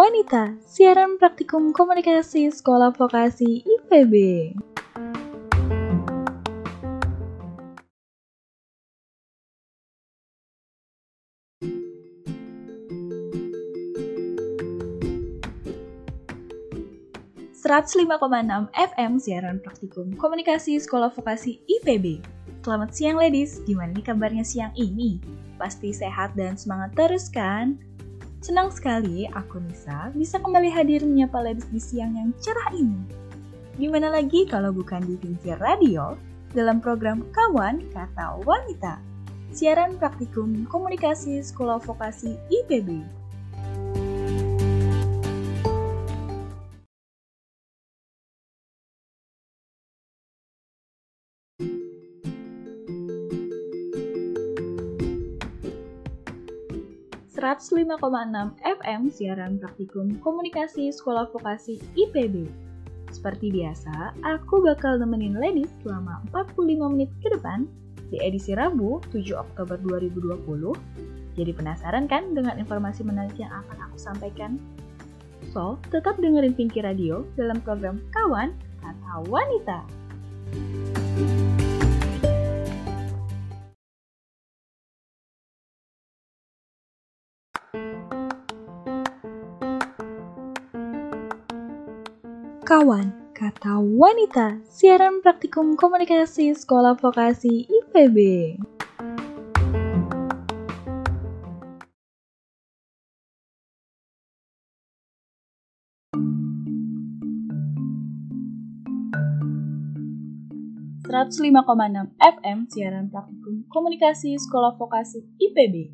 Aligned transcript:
wanita, 0.00 0.56
siaran 0.64 1.20
praktikum 1.20 1.76
komunikasi 1.76 2.48
Sekolah 2.48 2.88
Vokasi 2.96 3.60
IPB. 3.68 4.14
enam 18.40 18.72
FM 18.72 19.20
siaran 19.20 19.60
praktikum 19.60 20.16
komunikasi 20.16 20.80
Sekolah 20.80 21.12
Vokasi 21.12 21.60
IPB. 21.68 22.24
Selamat 22.64 22.96
siang 22.96 23.20
ladies, 23.20 23.60
gimana 23.68 23.92
nih 23.92 24.04
kabarnya 24.08 24.48
siang 24.48 24.72
ini? 24.80 25.20
Pasti 25.60 25.92
sehat 25.92 26.32
dan 26.40 26.56
semangat 26.56 26.96
terus 26.96 27.28
kan? 27.28 27.89
Senang 28.40 28.72
sekali 28.72 29.28
aku 29.28 29.60
Nisa 29.60 30.08
bisa 30.16 30.40
kembali 30.40 30.72
hadir 30.72 31.04
menyapa 31.04 31.44
ladies 31.44 31.68
di 31.68 31.76
siang 31.76 32.16
yang 32.16 32.32
cerah 32.40 32.72
ini. 32.72 32.96
Gimana 33.76 34.08
lagi 34.08 34.48
kalau 34.48 34.72
bukan 34.72 35.04
di 35.04 35.20
Vincir 35.20 35.60
Radio 35.60 36.16
dalam 36.56 36.80
program 36.80 37.20
Kawan 37.36 37.92
Kata 37.92 38.40
Wanita, 38.40 38.96
siaran 39.52 40.00
praktikum 40.00 40.64
komunikasi 40.72 41.44
Sekolah 41.44 41.84
Vokasi 41.84 42.40
IPB. 42.48 43.19
FM 58.68 59.08
siaran 59.08 59.56
praktikum 59.56 60.20
komunikasi 60.20 60.92
Sekolah 60.92 61.24
Vokasi 61.32 61.80
IPB. 61.96 62.44
Seperti 63.08 63.48
biasa, 63.48 64.12
aku 64.20 64.60
bakal 64.60 65.00
nemenin 65.00 65.40
ladies 65.40 65.72
selama 65.80 66.20
45 66.36 66.92
menit 66.92 67.08
ke 67.24 67.32
depan 67.32 67.64
di 68.12 68.20
edisi 68.20 68.52
Rabu 68.52 69.00
7 69.08 69.40
Oktober 69.40 69.80
2020. 69.80 70.36
Jadi 71.40 71.52
penasaran 71.56 72.04
kan 72.04 72.36
dengan 72.36 72.60
informasi 72.60 73.08
menarik 73.08 73.40
yang 73.40 73.56
akan 73.64 73.88
aku 73.88 73.96
sampaikan? 73.96 74.60
So, 75.56 75.80
tetap 75.88 76.20
dengerin 76.20 76.52
Pinky 76.52 76.84
Radio 76.84 77.24
dalam 77.40 77.64
program 77.64 78.04
Kawan 78.12 78.52
Kata 78.84 79.24
Wanita. 79.32 79.80
Kawan, 79.88 80.89
kata 93.50 93.82
wanita, 93.82 94.62
siaran 94.70 95.18
praktikum 95.26 95.74
komunikasi 95.74 96.54
Sekolah 96.54 96.94
Vokasi 96.94 97.66
IPB. 97.66 98.16
enam 111.90 112.06
FM 112.22 112.70
siaran 112.70 113.10
praktikum 113.10 113.66
komunikasi 113.66 114.38
Sekolah 114.38 114.78
Vokasi 114.78 115.26
IPB. 115.42 115.90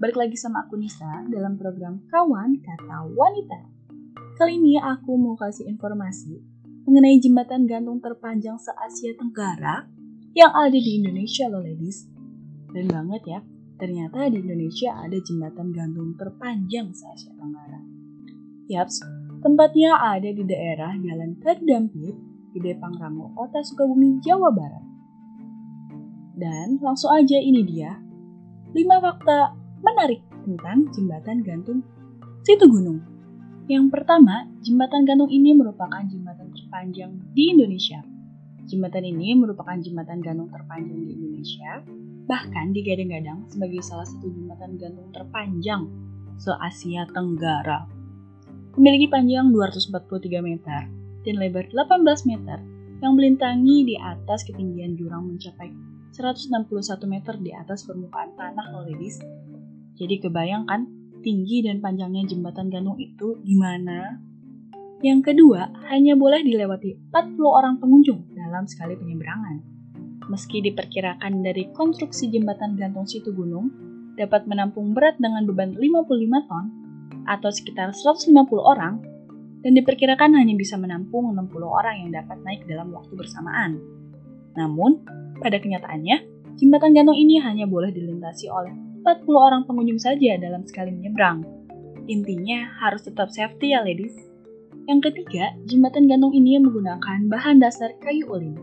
Balik 0.00 0.16
lagi 0.16 0.36
sama 0.40 0.64
aku 0.64 0.80
Nisa 0.80 1.28
dalam 1.28 1.60
program 1.60 2.00
Kawan 2.08 2.56
Kata 2.64 3.04
Wanita. 3.12 3.60
Kali 4.40 4.56
ini 4.56 4.80
aku 4.80 5.12
mau 5.20 5.36
kasih 5.36 5.68
informasi 5.68 6.55
mengenai 6.86 7.18
jembatan 7.18 7.66
gantung 7.66 7.98
terpanjang 7.98 8.54
se-Asia 8.62 9.18
Tenggara 9.18 9.90
yang 10.38 10.54
ada 10.54 10.78
di 10.78 11.02
Indonesia 11.02 11.50
loh 11.50 11.58
ladies. 11.58 12.06
Keren 12.70 12.86
banget 12.86 13.22
ya, 13.26 13.38
ternyata 13.74 14.30
di 14.30 14.38
Indonesia 14.38 14.94
ada 14.94 15.18
jembatan 15.18 15.74
gantung 15.74 16.14
terpanjang 16.14 16.94
se-Asia 16.94 17.34
Tenggara. 17.34 17.82
Yaps, 18.70 19.02
tempatnya 19.42 19.98
ada 19.98 20.30
di 20.30 20.46
daerah 20.46 20.94
Jalan 20.94 21.42
Terdampit, 21.42 22.14
Gede 22.54 22.78
Pangrango, 22.78 23.34
Kota 23.34 23.66
Sukabumi, 23.66 24.22
Jawa 24.22 24.54
Barat. 24.54 24.84
Dan 26.38 26.78
langsung 26.78 27.10
aja 27.10 27.38
ini 27.42 27.66
dia, 27.66 27.98
5 28.74 28.78
fakta 29.02 29.58
menarik 29.82 30.22
tentang 30.46 30.86
jembatan 30.94 31.42
gantung 31.42 31.80
Situ 32.46 32.66
Gunung. 32.70 33.02
Yang 33.66 33.90
pertama, 33.90 34.46
jembatan 34.62 35.02
gantung 35.02 35.30
ini 35.34 35.50
merupakan 35.50 35.98
jembatan 36.06 36.45
terpanjang 36.66 37.22
di 37.30 37.54
Indonesia. 37.54 38.02
Jembatan 38.66 39.06
ini 39.06 39.38
merupakan 39.38 39.78
jembatan 39.78 40.18
gantung 40.18 40.50
terpanjang 40.50 40.98
di 40.98 41.14
Indonesia, 41.14 41.78
bahkan 42.26 42.74
digadang-gadang 42.74 43.46
sebagai 43.46 43.78
salah 43.86 44.02
satu 44.02 44.26
jembatan 44.26 44.74
gantung 44.74 45.06
terpanjang 45.14 45.86
se-Asia 46.42 47.06
Tenggara. 47.14 47.86
Memiliki 48.74 49.06
panjang 49.06 49.54
243 49.54 50.42
meter 50.42 50.90
dan 51.22 51.34
lebar 51.38 51.70
18 51.70 52.02
meter 52.34 52.58
yang 52.98 53.14
melintangi 53.14 53.86
di 53.86 53.94
atas 54.02 54.42
ketinggian 54.42 54.98
jurang 54.98 55.22
mencapai 55.30 55.70
161 56.10 56.66
meter 57.06 57.38
di 57.38 57.54
atas 57.54 57.86
permukaan 57.86 58.34
tanah 58.34 58.74
loh. 58.74 58.82
Jadi 59.94 60.14
kebayangkan 60.18 60.82
tinggi 61.22 61.62
dan 61.62 61.78
panjangnya 61.78 62.26
jembatan 62.26 62.74
gantung 62.74 62.98
itu 62.98 63.38
gimana? 63.46 64.18
Yang 65.04 65.32
kedua, 65.32 65.68
hanya 65.92 66.16
boleh 66.16 66.40
dilewati 66.40 67.12
40 67.12 67.36
orang 67.44 67.76
pengunjung 67.76 68.32
dalam 68.32 68.64
sekali 68.64 68.96
penyeberangan. 68.96 69.60
Meski 70.32 70.64
diperkirakan 70.64 71.44
dari 71.44 71.68
konstruksi 71.76 72.32
jembatan 72.32 72.74
gantung 72.80 73.04
situ 73.04 73.30
gunung 73.30 73.68
dapat 74.16 74.48
menampung 74.48 74.96
berat 74.96 75.20
dengan 75.20 75.44
beban 75.44 75.76
55 75.76 76.48
ton 76.48 76.64
atau 77.28 77.50
sekitar 77.52 77.92
150 77.92 78.32
orang, 78.58 79.04
dan 79.60 79.72
diperkirakan 79.76 80.38
hanya 80.38 80.54
bisa 80.56 80.80
menampung 80.80 81.34
60 81.34 81.44
orang 81.66 82.06
yang 82.06 82.10
dapat 82.16 82.38
naik 82.42 82.64
dalam 82.64 82.94
waktu 82.94 83.12
bersamaan. 83.12 83.78
Namun, 84.56 85.04
pada 85.42 85.60
kenyataannya, 85.60 86.16
jembatan 86.56 86.96
gantung 86.96 87.18
ini 87.18 87.36
hanya 87.44 87.68
boleh 87.68 87.92
dilintasi 87.92 88.48
oleh 88.48 88.72
40 89.04 89.22
orang 89.36 89.62
pengunjung 89.68 90.00
saja 90.00 90.40
dalam 90.40 90.64
sekali 90.64 90.90
menyeberang. 90.90 91.44
Intinya 92.06 92.74
harus 92.82 93.06
tetap 93.06 93.28
safety 93.30 93.74
ya 93.74 93.82
ladies. 93.82 94.14
Yang 94.86 95.10
ketiga, 95.10 95.50
jembatan 95.66 96.06
gantung 96.06 96.30
ini 96.30 96.62
menggunakan 96.62 97.26
bahan 97.26 97.58
dasar 97.58 97.90
kayu 97.98 98.22
ulin. 98.30 98.54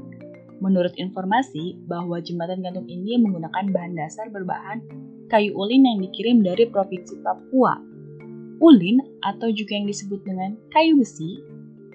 Menurut 0.64 0.96
informasi 0.96 1.84
bahwa 1.84 2.24
jembatan 2.24 2.64
gantung 2.64 2.88
ini 2.88 3.20
menggunakan 3.20 3.68
bahan 3.68 4.00
dasar 4.00 4.32
berbahan 4.32 4.80
kayu 5.28 5.52
ulin 5.52 5.84
yang 5.84 6.00
dikirim 6.00 6.40
dari 6.40 6.64
Provinsi 6.72 7.20
Papua. 7.20 7.76
Ulin 8.64 9.04
atau 9.20 9.52
juga 9.52 9.76
yang 9.76 9.84
disebut 9.84 10.24
dengan 10.24 10.56
kayu 10.72 10.96
besi 10.96 11.44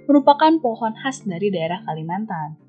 merupakan 0.05 0.61
pohon 0.61 0.93
khas 1.01 1.25
dari 1.25 1.49
daerah 1.49 1.81
Kalimantan. 1.89 2.61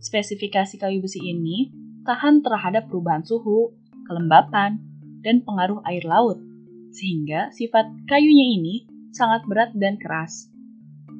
Spesifikasi 0.00 0.80
kayu 0.80 1.04
besi 1.04 1.20
ini 1.20 1.68
tahan 2.08 2.40
terhadap 2.40 2.88
perubahan 2.88 3.20
suhu, 3.20 3.76
kelembapan, 4.08 4.80
dan 5.20 5.44
pengaruh 5.44 5.84
air 5.84 6.08
laut, 6.08 6.40
sehingga 6.96 7.52
sifat 7.52 7.84
kayunya 8.08 8.56
ini 8.56 8.88
sangat 9.12 9.44
berat 9.44 9.76
dan 9.76 10.00
keras. 10.00 10.55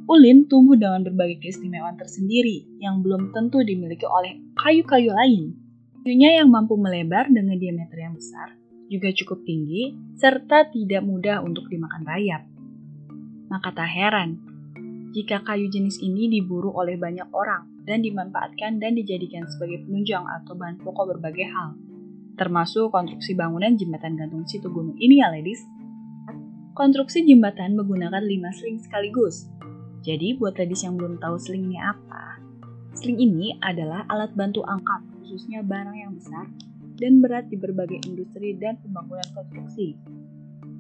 Ulin 0.07 0.47
tumbuh 0.47 0.79
dengan 0.79 1.03
berbagai 1.03 1.43
keistimewaan 1.43 1.99
tersendiri 1.99 2.63
yang 2.79 3.03
belum 3.03 3.35
tentu 3.35 3.67
dimiliki 3.67 4.07
oleh 4.07 4.39
kayu-kayu 4.55 5.11
lain. 5.11 5.59
Kayunya 6.07 6.39
yang 6.43 6.49
mampu 6.55 6.79
melebar 6.79 7.27
dengan 7.27 7.59
diameter 7.59 7.99
yang 7.99 8.15
besar, 8.15 8.55
juga 8.87 9.11
cukup 9.11 9.43
tinggi, 9.43 9.99
serta 10.15 10.71
tidak 10.71 11.03
mudah 11.03 11.43
untuk 11.43 11.67
dimakan 11.67 12.07
rayap. 12.07 12.47
Maka 13.51 13.75
tak 13.75 13.91
heran, 13.91 14.39
jika 15.11 15.43
kayu 15.43 15.67
jenis 15.67 15.99
ini 15.99 16.31
diburu 16.31 16.71
oleh 16.71 16.95
banyak 16.95 17.27
orang 17.35 17.67
dan 17.83 17.99
dimanfaatkan 18.07 18.79
dan 18.79 18.95
dijadikan 18.95 19.51
sebagai 19.51 19.83
penunjang 19.83 20.23
atau 20.23 20.55
bahan 20.55 20.79
pokok 20.79 21.19
berbagai 21.19 21.51
hal 21.51 21.75
termasuk 22.37 22.93
konstruksi 22.93 23.33
bangunan 23.33 23.75
jembatan 23.75 24.15
gantung 24.15 24.45
situ 24.45 24.69
gunung 24.69 24.95
ini 25.01 25.25
ya 25.25 25.33
ladies. 25.33 25.65
Konstruksi 26.77 27.25
jembatan 27.25 27.73
menggunakan 27.73 28.21
5 28.21 28.53
sling 28.61 28.77
sekaligus. 28.85 29.49
Jadi 30.07 30.39
buat 30.39 30.55
ladies 30.55 30.87
yang 30.87 30.95
belum 30.95 31.19
tahu 31.19 31.35
sling 31.35 31.67
ini 31.67 31.83
apa, 31.83 32.39
sling 32.95 33.19
ini 33.19 33.59
adalah 33.59 34.07
alat 34.07 34.31
bantu 34.39 34.63
angkat 34.63 35.03
khususnya 35.19 35.67
barang 35.67 35.99
yang 35.99 36.15
besar 36.15 36.47
dan 36.95 37.19
berat 37.19 37.51
di 37.51 37.59
berbagai 37.59 38.07
industri 38.07 38.55
dan 38.55 38.79
pembangunan 38.79 39.27
konstruksi. 39.35 39.99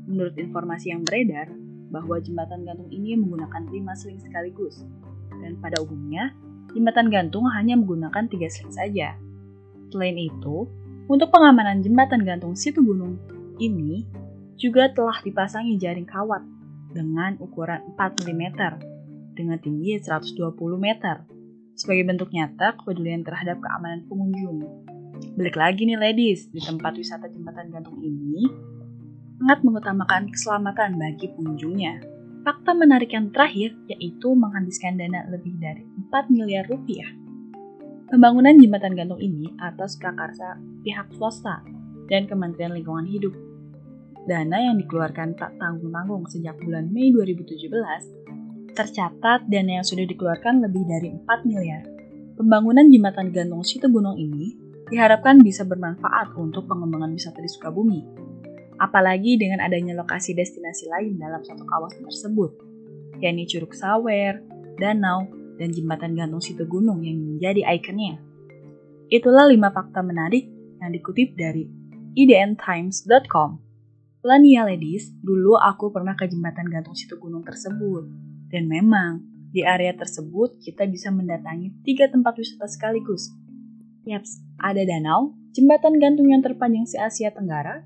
Menurut 0.07 0.39
informasi 0.39 0.95
yang 0.95 1.03
beredar, 1.03 1.51
bahwa 1.91 2.23
jembatan 2.23 2.63
gantung 2.63 2.87
ini 2.95 3.19
menggunakan 3.19 3.67
lima 3.67 3.99
seling 3.99 4.23
sekaligus, 4.23 4.87
dan 5.43 5.59
pada 5.59 5.83
umumnya, 5.83 6.31
jembatan 6.71 7.11
gantung 7.11 7.51
hanya 7.51 7.75
menggunakan 7.75 8.31
tiga 8.31 8.47
seling 8.47 8.71
saja. 8.71 9.19
Selain 9.91 10.15
itu, 10.15 10.71
untuk 11.11 11.35
pengamanan 11.35 11.83
jembatan 11.83 12.23
gantung 12.23 12.55
situ 12.55 12.79
gunung 12.79 13.19
ini 13.59 14.07
juga 14.55 14.87
telah 14.95 15.19
dipasangi 15.19 15.75
jaring 15.83 16.07
kawat 16.07 16.47
dengan 16.95 17.35
ukuran 17.43 17.83
4 17.99 18.23
mm 18.23 18.95
dengan 19.37 19.61
tinggi 19.61 20.01
120 20.01 20.57
meter 20.81 21.29
sebagai 21.77 22.09
bentuk 22.09 22.33
nyata 22.33 22.73
kepedulian 22.81 23.21
terhadap 23.21 23.61
keamanan 23.61 24.09
pengunjung. 24.09 24.65
Balik 25.37 25.57
lagi 25.61 25.85
nih 25.85 26.01
ladies, 26.01 26.49
di 26.49 26.65
tempat 26.65 26.97
wisata 26.97 27.29
jembatan 27.29 27.69
gantung 27.69 28.01
ini 28.01 28.49
sangat 29.37 29.61
mengutamakan 29.61 30.33
keselamatan 30.33 30.97
bagi 30.97 31.29
pengunjungnya. 31.37 32.01
Fakta 32.41 32.73
menarik 32.73 33.13
yang 33.13 33.29
terakhir 33.29 33.77
yaitu 33.93 34.33
menghabiskan 34.33 34.97
dana 34.97 35.29
lebih 35.29 35.53
dari 35.61 35.85
4 36.09 36.33
miliar 36.33 36.65
rupiah. 36.65 37.13
Pembangunan 38.09 38.57
jembatan 38.57 38.97
gantung 38.97 39.21
ini 39.21 39.53
atas 39.61 39.99
prakarsa 40.01 40.57
pihak 40.87 41.11
swasta 41.19 41.61
dan 42.07 42.25
Kementerian 42.31 42.73
Lingkungan 42.73 43.05
Hidup. 43.05 43.35
Dana 44.31 44.63
yang 44.63 44.79
dikeluarkan 44.79 45.35
tak 45.35 45.59
tanggung-tanggung 45.59 46.25
sejak 46.31 46.55
bulan 46.63 46.87
Mei 46.95 47.11
2017 47.11 48.16
tercatat 48.77 49.49
dana 49.49 49.81
yang 49.81 49.87
sudah 49.87 50.05
dikeluarkan 50.05 50.61
lebih 50.61 50.85
dari 50.85 51.09
4 51.17 51.49
miliar. 51.49 51.83
Pembangunan 52.37 52.85
jembatan 52.93 53.33
gantung 53.33 53.65
situ 53.65 53.89
gunung 53.89 54.21
ini 54.21 54.53
diharapkan 54.93 55.41
bisa 55.41 55.65
bermanfaat 55.65 56.37
untuk 56.37 56.69
pengembangan 56.69 57.17
wisata 57.17 57.41
di 57.41 57.49
Sukabumi 57.49 58.27
apalagi 58.77 59.41
dengan 59.41 59.65
adanya 59.65 59.97
lokasi 59.97 60.37
destinasi 60.37 60.89
lain 60.89 61.17
dalam 61.17 61.41
satu 61.41 61.65
kawasan 61.65 62.05
tersebut, 62.05 62.51
yakni 63.21 63.49
Curug 63.49 63.73
Sawer, 63.73 64.41
danau, 64.77 65.29
dan 65.57 65.73
jembatan 65.73 66.13
gantung 66.13 66.45
situ 66.45 66.69
gunung 66.69 67.01
yang 67.01 67.17
menjadi 67.17 67.65
ikonnya. 67.77 68.21
Itulah 69.09 69.49
lima 69.49 69.73
fakta 69.73 70.05
menarik 70.05 70.45
yang 70.83 70.93
dikutip 70.93 71.33
dari 71.39 71.65
idntimes.com. 72.13 73.65
Lania 74.27 74.67
ladies, 74.67 75.15
dulu 75.23 75.55
aku 75.55 75.95
pernah 75.95 76.19
ke 76.19 76.27
jembatan 76.27 76.67
gantung 76.67 76.99
situ 76.99 77.15
gunung 77.17 77.47
tersebut. 77.47 78.05
Dan 78.47 78.71
memang, 78.71 79.27
di 79.51 79.65
area 79.65 79.97
tersebut 79.97 80.61
kita 80.61 80.85
bisa 80.85 81.09
mendatangi 81.09 81.73
tiga 81.81 82.13
tempat 82.13 82.37
wisata 82.37 82.69
sekaligus. 82.69 83.33
Yaps, 84.05 84.45
ada 84.61 84.85
danau, 84.85 85.35
jembatan 85.57 85.97
gantung 85.97 86.29
yang 86.31 86.45
terpanjang 86.45 86.85
se 86.85 87.01
Asia 87.01 87.33
Tenggara, 87.33 87.83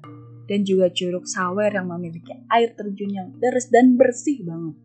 dan 0.50 0.66
juga 0.66 0.90
Curug 0.90 1.30
Sawer 1.30 1.70
yang 1.70 1.86
memiliki 1.88 2.34
air 2.50 2.74
terjun 2.74 3.14
yang 3.14 3.28
deres 3.38 3.70
dan 3.70 3.94
bersih 3.94 4.42
banget. 4.42 4.76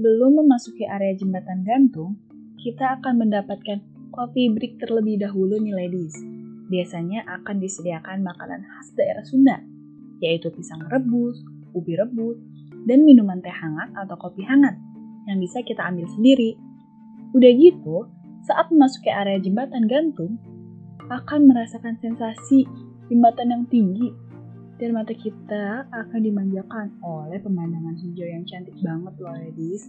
Belum 0.00 0.42
memasuki 0.42 0.88
area 0.88 1.12
jembatan 1.14 1.62
gantung, 1.62 2.18
kita 2.56 2.98
akan 2.98 3.28
mendapatkan 3.28 3.84
kopi 4.10 4.48
break 4.50 4.80
terlebih 4.80 5.20
dahulu 5.20 5.60
nih 5.60 5.76
ladies. 5.76 6.16
Biasanya 6.72 7.28
akan 7.28 7.60
disediakan 7.60 8.24
makanan 8.24 8.64
khas 8.64 8.96
daerah 8.96 9.22
Sunda, 9.28 9.60
yaitu 10.24 10.48
pisang 10.50 10.88
rebus, 10.88 11.38
ubi 11.76 11.94
rebus, 12.00 12.40
dan 12.88 13.04
minuman 13.04 13.44
teh 13.44 13.52
hangat 13.52 13.92
atau 13.92 14.16
kopi 14.16 14.42
hangat 14.48 14.74
yang 15.28 15.38
bisa 15.40 15.60
kita 15.64 15.80
ambil 15.84 16.08
sendiri. 16.12 16.56
Udah 17.34 17.50
gitu, 17.54 18.08
saat 18.44 18.68
memasuki 18.68 19.10
area 19.10 19.40
jembatan 19.40 19.88
gantung, 19.88 20.36
akan 21.08 21.48
merasakan 21.48 21.96
sensasi 22.00 22.64
jembatan 23.12 23.52
yang 23.52 23.64
tinggi 23.68 24.08
dan 24.80 24.96
mata 24.96 25.14
kita 25.14 25.86
akan 25.92 26.20
dimanjakan 26.20 26.92
oleh 27.04 27.38
pemandangan 27.38 27.94
hijau 28.00 28.26
yang 28.26 28.44
cantik 28.48 28.74
banget 28.82 29.14
loh 29.20 29.34
ladies. 29.36 29.86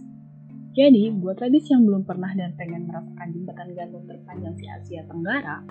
Jadi, 0.76 1.08
buat 1.08 1.40
ladies 1.40 1.72
yang 1.72 1.88
belum 1.88 2.04
pernah 2.04 2.28
dan 2.36 2.52
pengen 2.60 2.84
merasakan 2.84 3.32
jembatan 3.32 3.68
gantung 3.72 4.04
terpanjang 4.04 4.54
di 4.60 4.66
Asia 4.68 5.02
Tenggara, 5.08 5.64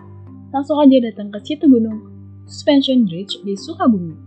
langsung 0.50 0.82
aja 0.82 0.98
datang 0.98 1.30
ke 1.30 1.40
situ 1.46 1.70
gunung 1.70 2.10
Suspension 2.50 3.06
Bridge 3.06 3.38
di 3.46 3.54
Sukabumi. 3.54 4.18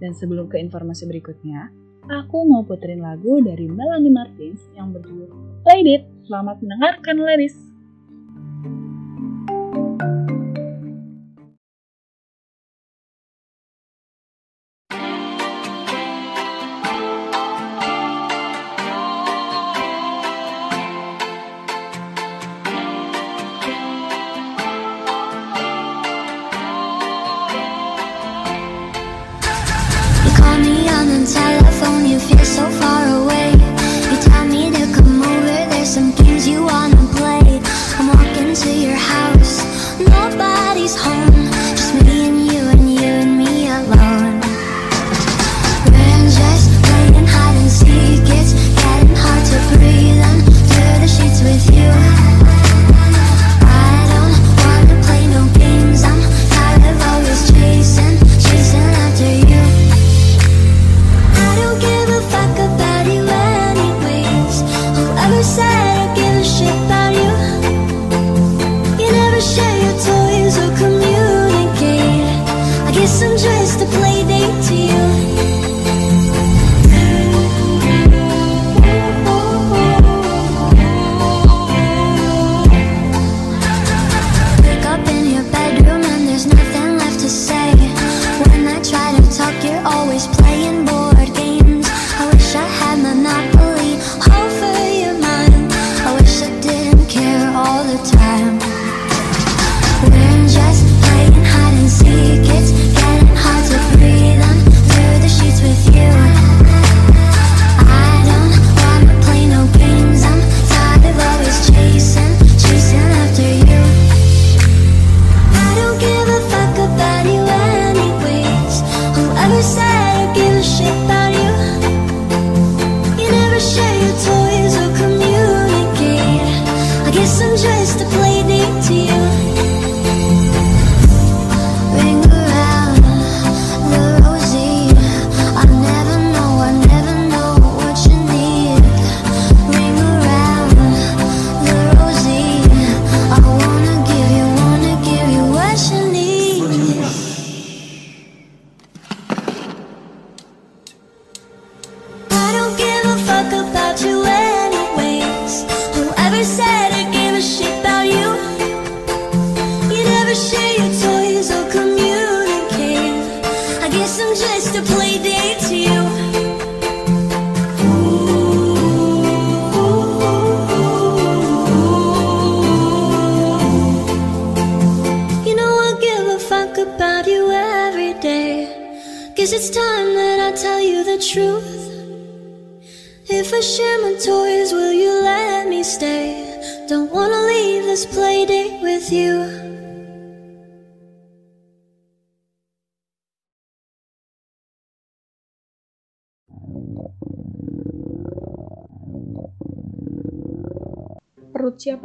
Dan 0.00 0.12
sebelum 0.16 0.48
ke 0.48 0.60
informasi 0.60 1.08
berikutnya, 1.08 1.72
aku 2.10 2.42
mau 2.42 2.66
puterin 2.66 2.98
lagu 2.98 3.38
dari 3.38 3.70
Melanie 3.70 4.10
Martins 4.10 4.58
yang 4.74 4.90
berjudul 4.90 5.30
Lady 5.62 6.02
Selamat 6.26 6.58
mendengarkan 6.58 7.22
ladies! 7.22 7.69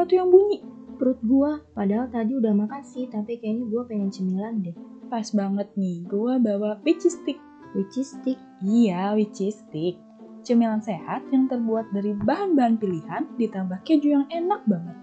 Tuh 0.05 0.21
yang 0.21 0.29
bunyi? 0.29 0.61
Perut 1.01 1.17
gua, 1.25 1.65
padahal 1.73 2.07
tadi 2.13 2.37
udah 2.37 2.53
makan 2.53 2.85
sih, 2.85 3.09
tapi 3.09 3.41
kayaknya 3.41 3.65
gua 3.73 3.89
pengen 3.89 4.13
cemilan 4.13 4.61
deh. 4.61 4.77
Pas 5.09 5.25
banget 5.33 5.65
nih, 5.73 6.05
gua 6.05 6.37
bawa 6.37 6.77
witchy 6.85 7.09
stick. 7.09 7.41
Witchy 7.73 8.05
stick. 8.05 8.37
Iya, 8.61 9.17
witchy 9.17 9.49
stick. 9.49 9.97
Cemilan 10.45 10.85
sehat 10.85 11.25
yang 11.33 11.49
terbuat 11.49 11.89
dari 11.89 12.13
bahan-bahan 12.13 12.77
pilihan 12.77 13.25
ditambah 13.33 13.81
keju 13.81 14.13
yang 14.13 14.25
enak 14.29 14.61
banget. 14.69 14.93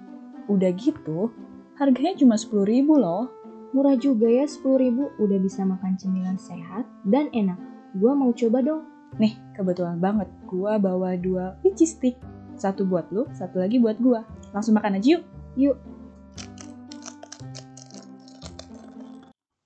Udah 0.47 0.71
gitu, 0.78 1.35
harganya 1.82 2.14
cuma 2.14 2.38
10 2.38 2.62
ribu 2.62 2.94
loh. 2.94 3.26
Murah 3.75 3.99
juga 3.99 4.30
ya 4.30 4.47
10 4.47 4.62
ribu, 4.78 5.11
udah 5.18 5.38
bisa 5.42 5.66
makan 5.66 5.99
cemilan 5.99 6.38
sehat 6.38 6.87
dan 7.11 7.26
enak. 7.35 7.59
Gua 7.99 8.14
mau 8.14 8.30
coba 8.30 8.62
dong. 8.62 8.87
Nih, 9.18 9.35
kebetulan 9.59 9.99
banget, 9.99 10.30
gua 10.47 10.78
bawa 10.78 11.18
dua 11.18 11.59
witchy 11.66 11.90
stick. 11.90 12.16
Satu 12.56 12.88
buat 12.88 13.09
lu, 13.12 13.28
satu 13.37 13.61
lagi 13.61 13.78
buat 13.82 14.00
gua. 14.00 14.25
Langsung 14.54 14.76
makan 14.76 14.99
aja 14.99 15.18
yuk. 15.18 15.25
Yuk. 15.56 15.76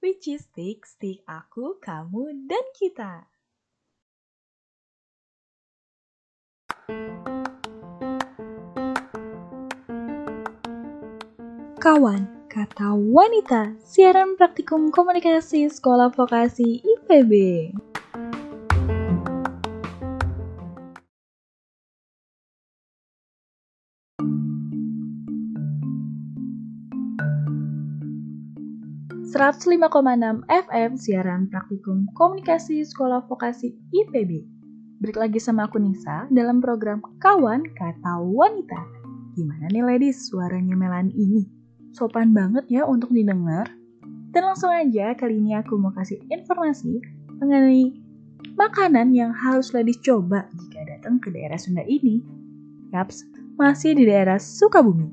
Witchy 0.03 0.39
stick, 0.39 0.87
stick 0.87 1.27
aku, 1.27 1.83
kamu, 1.83 2.47
dan 2.47 2.63
kita. 2.79 3.27
Kawan, 11.83 12.47
kata 12.51 12.95
wanita, 12.95 13.79
siaran 13.83 14.35
praktikum 14.35 14.91
komunikasi 14.91 15.71
Sekolah 15.71 16.11
Vokasi 16.15 16.83
IPB. 16.83 17.33
...105,6 29.37 30.49
FM 30.49 30.97
siaran 30.97 31.53
praktikum 31.53 32.09
komunikasi 32.17 32.81
Sekolah 32.89 33.21
Vokasi 33.29 33.69
IPB. 33.93 34.49
Balik 35.05 35.21
lagi 35.21 35.37
sama 35.37 35.69
aku 35.69 35.77
Nisa 35.77 36.25
dalam 36.33 36.65
program 36.65 37.05
Kawan 37.21 37.69
Kata 37.77 38.17
Wanita. 38.25 38.81
Gimana 39.37 39.69
nih 39.69 39.85
ladies 39.85 40.33
suaranya 40.33 40.73
Melani 40.73 41.13
ini? 41.13 41.45
Sopan 41.93 42.33
banget 42.33 42.65
ya 42.73 42.89
untuk 42.89 43.13
didengar. 43.13 43.69
Dan 44.33 44.49
langsung 44.49 44.73
aja 44.73 45.13
kali 45.13 45.37
ini 45.37 45.53
aku 45.53 45.77
mau 45.77 45.93
kasih 45.93 46.17
informasi 46.33 47.05
mengenai 47.37 47.93
makanan 48.57 49.13
yang 49.13 49.37
harus 49.37 49.69
ladies 49.77 50.01
coba 50.01 50.49
jika 50.57 50.81
datang 50.97 51.21
ke 51.21 51.29
daerah 51.29 51.61
Sunda 51.61 51.85
ini. 51.85 52.25
Yaps, 52.97 53.29
masih 53.61 54.01
di 54.01 54.09
daerah 54.09 54.41
Sukabumi. 54.41 55.13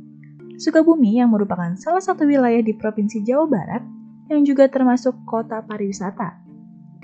Sukabumi 0.56 1.20
yang 1.20 1.28
merupakan 1.28 1.76
salah 1.76 2.00
satu 2.00 2.24
wilayah 2.24 2.64
di 2.64 2.72
Provinsi 2.72 3.20
Jawa 3.28 3.52
Barat 3.52 3.84
yang 4.32 4.48
juga 4.48 4.70
termasuk 4.72 5.16
kota 5.28 5.60
pariwisata. 5.64 6.40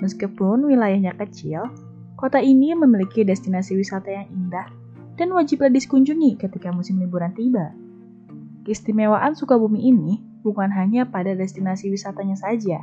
Meskipun 0.00 0.64
wilayahnya 0.64 1.12
kecil, 1.20 1.68
kota 2.16 2.40
ini 2.40 2.72
memiliki 2.72 3.24
destinasi 3.24 3.76
wisata 3.76 4.08
yang 4.08 4.28
indah 4.32 4.68
dan 5.20 5.32
wajiblah 5.36 5.68
dikunjungi 5.68 6.40
ketika 6.40 6.72
musim 6.72 6.96
liburan 6.96 7.36
tiba. 7.36 7.76
Keistimewaan 8.64 9.36
Sukabumi 9.36 9.88
ini 9.92 10.20
bukan 10.40 10.72
hanya 10.72 11.04
pada 11.04 11.36
destinasi 11.36 11.92
wisatanya 11.92 12.36
saja, 12.36 12.80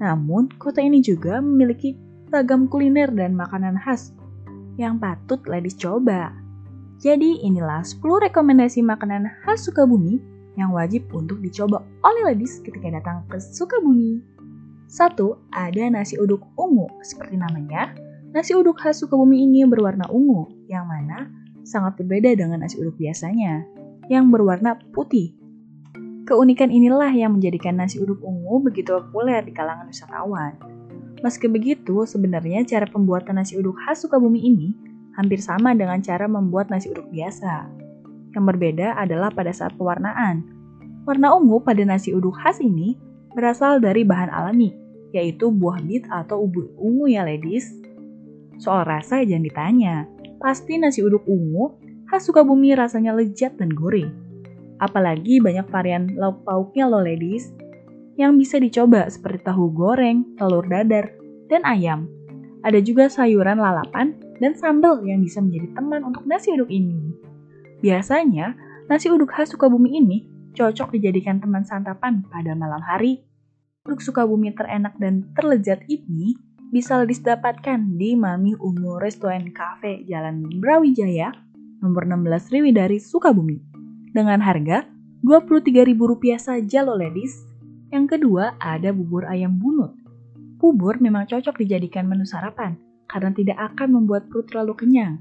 namun 0.00 0.48
kota 0.56 0.80
ini 0.80 1.04
juga 1.04 1.38
memiliki 1.38 1.94
ragam 2.32 2.66
kuliner 2.66 3.12
dan 3.12 3.36
makanan 3.36 3.76
khas 3.76 4.16
yang 4.80 4.96
patut 4.96 5.44
ladies 5.44 5.76
coba. 5.76 6.32
Jadi 7.02 7.44
inilah 7.44 7.84
10 7.84 8.00
rekomendasi 8.00 8.80
makanan 8.80 9.28
khas 9.44 9.68
Sukabumi 9.68 10.18
yang 10.56 10.72
wajib 10.72 11.08
untuk 11.16 11.40
dicoba 11.40 11.80
oleh 12.04 12.32
ladies 12.32 12.60
ketika 12.60 12.92
datang 12.92 13.24
ke 13.28 13.40
Sukabumi. 13.40 14.20
Satu, 14.92 15.40
ada 15.48 15.88
nasi 15.88 16.20
uduk 16.20 16.44
ungu. 16.60 16.84
Seperti 17.00 17.40
namanya, 17.40 17.96
nasi 18.36 18.52
uduk 18.52 18.76
khas 18.76 19.00
Sukabumi 19.00 19.40
ini 19.48 19.64
berwarna 19.64 20.04
ungu, 20.12 20.52
yang 20.68 20.84
mana 20.84 21.32
sangat 21.64 21.96
berbeda 21.96 22.36
dengan 22.36 22.60
nasi 22.60 22.76
uduk 22.76 23.00
biasanya, 23.00 23.64
yang 24.12 24.28
berwarna 24.28 24.76
putih. 24.92 25.32
Keunikan 26.28 26.68
inilah 26.68 27.10
yang 27.10 27.34
menjadikan 27.34 27.80
nasi 27.80 27.98
uduk 27.98 28.20
ungu 28.20 28.60
begitu 28.68 28.92
populer 28.92 29.40
di 29.42 29.56
kalangan 29.56 29.88
wisatawan. 29.88 30.54
Meski 31.24 31.48
begitu, 31.48 32.04
sebenarnya 32.04 32.66
cara 32.68 32.84
pembuatan 32.84 33.40
nasi 33.40 33.56
uduk 33.56 33.80
khas 33.80 34.04
Sukabumi 34.04 34.44
ini 34.44 34.76
hampir 35.16 35.40
sama 35.40 35.72
dengan 35.72 36.04
cara 36.04 36.28
membuat 36.28 36.68
nasi 36.68 36.92
uduk 36.92 37.08
biasa. 37.08 37.81
Yang 38.32 38.44
berbeda 38.56 38.96
adalah 38.96 39.28
pada 39.28 39.52
saat 39.52 39.76
pewarnaan. 39.76 40.44
Warna 41.04 41.36
ungu 41.36 41.60
pada 41.60 41.82
nasi 41.84 42.16
uduk 42.16 42.38
khas 42.40 42.62
ini 42.62 42.96
berasal 43.36 43.80
dari 43.80 44.04
bahan 44.04 44.32
alami, 44.32 44.72
yaitu 45.12 45.52
buah 45.52 45.80
bit 45.84 46.08
atau 46.08 46.48
ubi 46.48 46.64
ungu 46.80 47.12
ya 47.12 47.26
ladies. 47.26 47.68
Soal 48.56 48.88
rasa 48.88 49.24
jangan 49.26 49.44
ditanya, 49.44 49.94
pasti 50.40 50.78
nasi 50.78 51.02
uduk 51.04 51.26
ungu 51.28 51.76
khas 52.08 52.28
Sukabumi 52.28 52.76
rasanya 52.76 53.16
lezat 53.16 53.56
dan 53.56 53.72
gurih. 53.72 54.08
Apalagi 54.80 55.40
banyak 55.40 55.66
varian 55.72 56.12
lauk 56.16 56.44
pauknya 56.44 56.88
loh 56.88 57.00
ladies, 57.00 57.52
yang 58.20 58.36
bisa 58.36 58.60
dicoba 58.60 59.08
seperti 59.08 59.48
tahu 59.48 59.72
goreng, 59.72 60.36
telur 60.36 60.64
dadar, 60.68 61.08
dan 61.48 61.64
ayam. 61.64 62.08
Ada 62.62 62.78
juga 62.84 63.08
sayuran 63.08 63.58
lalapan 63.58 64.14
dan 64.38 64.54
sambal 64.54 65.02
yang 65.02 65.24
bisa 65.24 65.42
menjadi 65.42 65.74
teman 65.74 66.02
untuk 66.06 66.22
nasi 66.28 66.54
uduk 66.54 66.70
ini. 66.70 67.14
Biasanya, 67.82 68.54
nasi 68.86 69.10
uduk 69.10 69.34
khas 69.34 69.50
Sukabumi 69.50 69.98
ini 69.98 70.22
cocok 70.54 70.94
dijadikan 70.94 71.42
teman 71.42 71.66
santapan 71.66 72.22
pada 72.30 72.54
malam 72.54 72.78
hari. 72.78 73.26
Uduk 73.82 73.98
Sukabumi 73.98 74.54
terenak 74.54 74.94
dan 75.02 75.26
terlezat 75.34 75.82
ini 75.90 76.38
bisa 76.70 77.02
didapatkan 77.02 77.98
di 77.98 78.14
Mami 78.14 78.54
Ungu 78.54 79.02
Restoran 79.02 79.50
Cafe 79.50 80.06
Jalan 80.06 80.62
Brawijaya, 80.62 81.34
nomor 81.82 82.06
16 82.06 82.54
Riwidari, 82.54 83.02
Sukabumi. 83.02 83.58
Dengan 84.14 84.38
harga 84.38 84.86
Rp23.000 85.26 86.38
saja 86.38 86.86
loh 86.86 86.94
ladies. 86.94 87.34
Yang 87.90 88.14
kedua 88.14 88.54
ada 88.62 88.94
bubur 88.94 89.26
ayam 89.26 89.58
bunut. 89.58 89.90
Bubur 90.62 91.02
memang 91.02 91.26
cocok 91.26 91.58
dijadikan 91.58 92.06
menu 92.06 92.22
sarapan 92.22 92.78
karena 93.10 93.34
tidak 93.34 93.58
akan 93.74 93.98
membuat 93.98 94.30
perut 94.30 94.46
terlalu 94.46 94.78
kenyang 94.78 95.18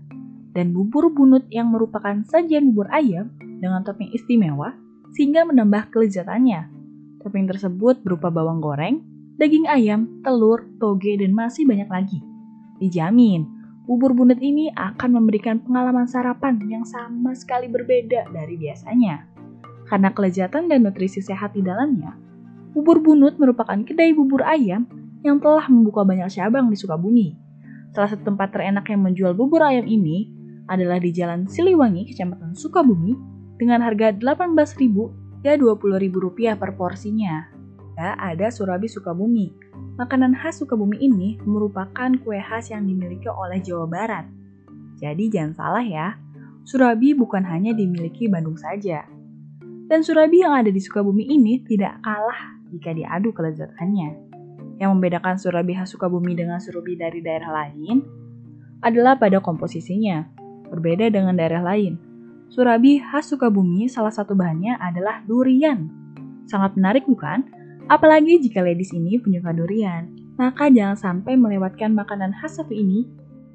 dan 0.51 0.75
bubur 0.75 1.11
bunut 1.11 1.47
yang 1.47 1.71
merupakan 1.71 2.23
sajian 2.27 2.71
bubur 2.71 2.91
ayam 2.91 3.31
dengan 3.39 3.83
topping 3.87 4.11
istimewa 4.11 4.75
sehingga 5.15 5.47
menambah 5.47 5.91
kelezatannya. 5.91 6.67
Topping 7.23 7.45
tersebut 7.47 8.01
berupa 8.01 8.33
bawang 8.33 8.59
goreng, 8.59 9.03
daging 9.37 9.67
ayam, 9.69 10.21
telur, 10.25 10.65
toge, 10.81 11.19
dan 11.19 11.31
masih 11.31 11.67
banyak 11.67 11.87
lagi. 11.87 12.19
Dijamin, 12.81 13.45
bubur 13.85 14.17
bunut 14.17 14.41
ini 14.41 14.73
akan 14.73 15.21
memberikan 15.21 15.61
pengalaman 15.61 16.09
sarapan 16.09 16.57
yang 16.65 16.83
sama 16.87 17.37
sekali 17.37 17.69
berbeda 17.69 18.31
dari 18.33 18.57
biasanya. 18.57 19.29
Karena 19.85 20.09
kelezatan 20.15 20.71
dan 20.71 20.87
nutrisi 20.87 21.19
sehat 21.21 21.53
di 21.53 21.61
dalamnya, 21.61 22.15
bubur 22.73 23.03
bunut 23.03 23.37
merupakan 23.37 23.77
kedai 23.83 24.15
bubur 24.15 24.41
ayam 24.41 24.87
yang 25.21 25.37
telah 25.37 25.69
membuka 25.69 26.01
banyak 26.01 26.31
cabang 26.33 26.71
di 26.71 26.77
Sukabumi. 26.79 27.37
Salah 27.91 28.09
satu 28.09 28.33
tempat 28.33 28.55
terenak 28.55 28.87
yang 28.87 29.03
menjual 29.03 29.35
bubur 29.35 29.61
ayam 29.61 29.85
ini 29.85 30.40
adalah 30.69 31.01
di 31.01 31.09
Jalan 31.15 31.49
Siliwangi, 31.49 32.11
Kecamatan 32.11 32.53
Sukabumi, 32.53 33.17
dengan 33.61 33.85
harga 33.85 34.13
Rp18.000 34.17 34.95
hingga 35.41 35.53
Rp20.000 35.57 36.57
per 36.57 36.77
porsinya. 36.77 37.45
Ya, 37.97 38.17
ada 38.17 38.49
surabi 38.49 38.89
Sukabumi. 38.89 39.53
Makanan 40.01 40.33
khas 40.33 40.61
Sukabumi 40.61 40.97
ini 40.97 41.37
merupakan 41.45 42.09
kue 42.25 42.41
khas 42.41 42.73
yang 42.73 42.89
dimiliki 42.89 43.29
oleh 43.29 43.61
Jawa 43.61 43.85
Barat. 43.85 44.25
Jadi 44.97 45.29
jangan 45.29 45.53
salah 45.57 45.85
ya, 45.85 46.17
surabi 46.65 47.13
bukan 47.13 47.45
hanya 47.45 47.73
dimiliki 47.73 48.25
Bandung 48.25 48.57
saja. 48.57 49.05
Dan 49.91 50.01
surabi 50.01 50.41
yang 50.41 50.55
ada 50.55 50.71
di 50.71 50.79
Sukabumi 50.81 51.27
ini 51.29 51.61
tidak 51.67 51.99
kalah 52.01 52.57
jika 52.73 52.95
diadu 52.95 53.29
kelezatannya. 53.35 54.09
Yang 54.81 54.89
membedakan 54.97 55.35
surabi 55.37 55.77
khas 55.77 55.93
Sukabumi 55.93 56.33
dengan 56.33 56.57
surabi 56.57 56.97
dari 56.97 57.21
daerah 57.21 57.53
lain 57.65 58.01
adalah 58.81 59.19
pada 59.21 59.37
komposisinya. 59.37 60.40
Berbeda 60.71 61.11
dengan 61.11 61.35
daerah 61.35 61.59
lain, 61.59 61.99
surabi 62.47 63.03
khas 63.03 63.27
Sukabumi 63.27 63.91
salah 63.91 64.15
satu 64.15 64.31
bahannya 64.31 64.79
adalah 64.79 65.19
durian. 65.27 65.91
Sangat 66.47 66.79
menarik 66.79 67.03
bukan? 67.03 67.43
Apalagi 67.91 68.39
jika 68.39 68.63
ladies 68.63 68.95
ini 68.95 69.19
punya 69.19 69.43
durian, 69.51 70.07
maka 70.39 70.71
jangan 70.71 70.95
sampai 70.95 71.35
melewatkan 71.35 71.91
makanan 71.91 72.31
khas 72.39 72.55
satu 72.55 72.71
ini. 72.71 73.03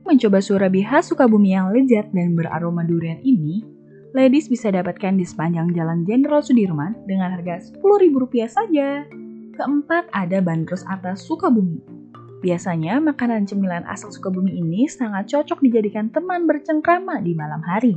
Mencoba 0.05 0.45
surabi 0.45 0.85
khas 0.85 1.09
Sukabumi 1.09 1.57
yang 1.57 1.73
lezat 1.73 2.13
dan 2.13 2.37
beraroma 2.37 2.85
durian 2.85 3.19
ini, 3.25 3.65
ladies 4.13 4.47
bisa 4.53 4.69
dapatkan 4.69 5.17
di 5.17 5.25
sepanjang 5.25 5.73
Jalan 5.73 6.05
Jenderal 6.05 6.45
Sudirman 6.45 6.95
dengan 7.09 7.33
harga 7.33 7.59
Rp10.000 7.81 8.47
saja. 8.47 9.09
Keempat, 9.57 10.13
ada 10.13 10.39
bandros 10.45 10.85
atas 10.85 11.25
Sukabumi. 11.25 11.96
Biasanya, 12.45 13.01
makanan 13.01 13.49
cemilan 13.49 13.89
asal 13.89 14.13
Sukabumi 14.13 14.61
ini 14.61 14.85
sangat 14.93 15.33
cocok 15.33 15.65
dijadikan 15.65 16.13
teman 16.13 16.45
bercengkrama 16.45 17.25
di 17.25 17.33
malam 17.33 17.65
hari. 17.65 17.97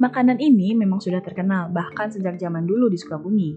Makanan 0.00 0.40
ini 0.40 0.72
memang 0.72 0.96
sudah 0.96 1.20
terkenal 1.20 1.68
bahkan 1.68 2.08
sejak 2.08 2.40
zaman 2.40 2.64
dulu 2.64 2.88
di 2.88 2.96
Sukabumi. 2.96 3.52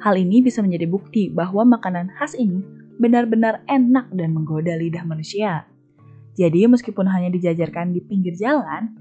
Hal 0.00 0.16
ini 0.16 0.40
bisa 0.40 0.64
menjadi 0.64 0.88
bukti 0.88 1.28
bahwa 1.28 1.68
makanan 1.76 2.16
khas 2.16 2.32
ini 2.32 2.64
benar-benar 2.96 3.60
enak 3.68 4.08
dan 4.16 4.32
menggoda 4.32 4.72
lidah 4.72 5.04
manusia. 5.04 5.68
Jadi 6.36 6.64
meskipun 6.64 7.04
hanya 7.04 7.28
dijajarkan 7.28 7.92
di 7.92 8.00
pinggir 8.00 8.32
jalan, 8.40 8.96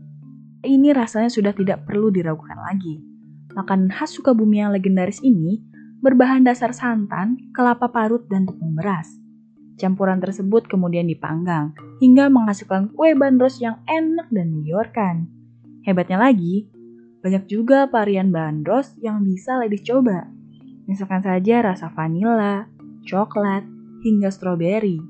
ini 0.68 0.92
rasanya 0.92 1.32
sudah 1.32 1.56
tidak 1.56 1.88
perlu 1.88 2.12
diragukan 2.12 2.60
lagi. 2.60 3.00
Makanan 3.56 3.96
khas 3.96 4.12
Sukabumi 4.12 4.60
yang 4.60 4.76
legendaris 4.76 5.24
ini 5.24 5.64
berbahan 6.04 6.44
dasar 6.44 6.76
santan, 6.76 7.40
kelapa 7.56 7.88
parut, 7.88 8.28
dan 8.28 8.44
tepung 8.44 8.76
beras. 8.76 9.25
Campuran 9.76 10.24
tersebut 10.24 10.72
kemudian 10.72 11.04
dipanggang 11.08 11.76
hingga 12.00 12.32
menghasilkan 12.32 12.96
kue 12.96 13.12
bandros 13.12 13.60
yang 13.60 13.84
enak 13.88 14.32
dan 14.32 14.56
menggiurkan. 14.56 15.28
Hebatnya 15.84 16.18
lagi, 16.18 16.72
banyak 17.20 17.50
juga 17.52 17.90
varian 17.92 18.32
bandros 18.32 18.96
yang 19.04 19.26
bisa 19.26 19.60
ladies 19.60 19.84
coba. 19.84 20.32
Misalkan 20.88 21.26
saja 21.26 21.66
rasa 21.66 21.92
vanila, 21.92 22.70
coklat, 23.04 23.66
hingga 24.06 24.30
stroberi. 24.30 25.02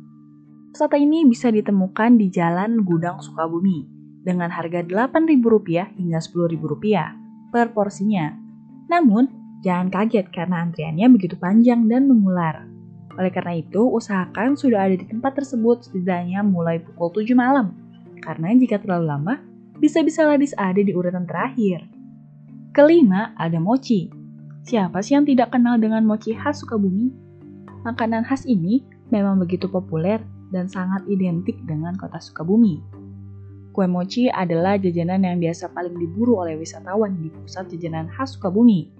Soto 0.76 0.96
ini 0.96 1.24
bisa 1.24 1.52
ditemukan 1.52 2.20
di 2.20 2.28
Jalan 2.32 2.84
Gudang 2.84 3.20
Sukabumi 3.20 3.88
dengan 4.26 4.50
harga 4.52 4.82
Rp8.000 4.82 5.96
hingga 5.96 6.20
Rp10.000 6.20 7.52
per 7.54 7.72
porsinya. 7.72 8.34
Namun, 8.90 9.30
jangan 9.64 9.88
kaget 9.94 10.34
karena 10.34 10.66
antriannya 10.66 11.08
begitu 11.14 11.40
panjang 11.40 11.88
dan 11.88 12.10
mengular. 12.10 12.75
Oleh 13.16 13.32
karena 13.32 13.56
itu, 13.56 13.80
usahakan 13.80 14.60
sudah 14.60 14.88
ada 14.88 14.96
di 15.00 15.08
tempat 15.08 15.40
tersebut 15.40 15.88
setidaknya 15.88 16.44
mulai 16.44 16.84
pukul 16.84 17.24
7 17.24 17.32
malam. 17.32 17.72
Karena 18.20 18.52
jika 18.56 18.82
terlalu 18.82 19.06
lama, 19.08 19.34
bisa-bisa 19.80 20.28
ladis 20.28 20.52
ada 20.60 20.80
di 20.80 20.92
urutan 20.92 21.24
terakhir. 21.24 21.88
Kelima, 22.76 23.32
ada 23.40 23.56
mochi. 23.56 24.12
Siapa 24.66 25.00
sih 25.00 25.16
yang 25.16 25.24
tidak 25.24 25.56
kenal 25.56 25.80
dengan 25.80 26.04
mochi 26.04 26.36
khas 26.36 26.60
Sukabumi? 26.60 27.14
Makanan 27.86 28.26
khas 28.26 28.44
ini 28.50 28.82
memang 29.14 29.40
begitu 29.40 29.70
populer 29.70 30.20
dan 30.50 30.68
sangat 30.68 31.06
identik 31.08 31.56
dengan 31.64 31.94
kota 31.96 32.18
Sukabumi. 32.20 32.82
Kue 33.72 33.86
mochi 33.86 34.28
adalah 34.28 34.76
jajanan 34.80 35.24
yang 35.24 35.38
biasa 35.40 35.72
paling 35.72 35.96
diburu 35.96 36.42
oleh 36.42 36.58
wisatawan 36.58 37.16
di 37.20 37.30
pusat 37.32 37.72
jajanan 37.72 38.10
khas 38.12 38.36
Sukabumi. 38.36 38.92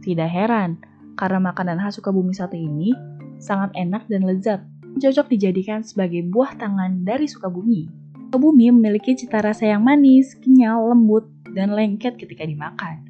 Tidak 0.00 0.30
heran, 0.30 0.78
karena 1.18 1.52
makanan 1.52 1.82
khas 1.82 1.98
Sukabumi 2.00 2.32
satu 2.32 2.56
ini 2.56 2.94
sangat 3.42 3.74
enak 3.74 4.06
dan 4.06 4.22
lezat, 4.22 4.62
cocok 5.02 5.26
dijadikan 5.34 5.82
sebagai 5.82 6.22
buah 6.30 6.54
tangan 6.54 7.02
dari 7.02 7.26
Sukabumi. 7.26 7.90
Sukabumi 8.30 8.70
memiliki 8.70 9.18
cita 9.18 9.42
rasa 9.42 9.74
yang 9.74 9.82
manis, 9.82 10.38
kenyal, 10.38 10.88
lembut, 10.94 11.26
dan 11.52 11.74
lengket 11.74 12.16
ketika 12.16 12.46
dimakan. 12.46 13.04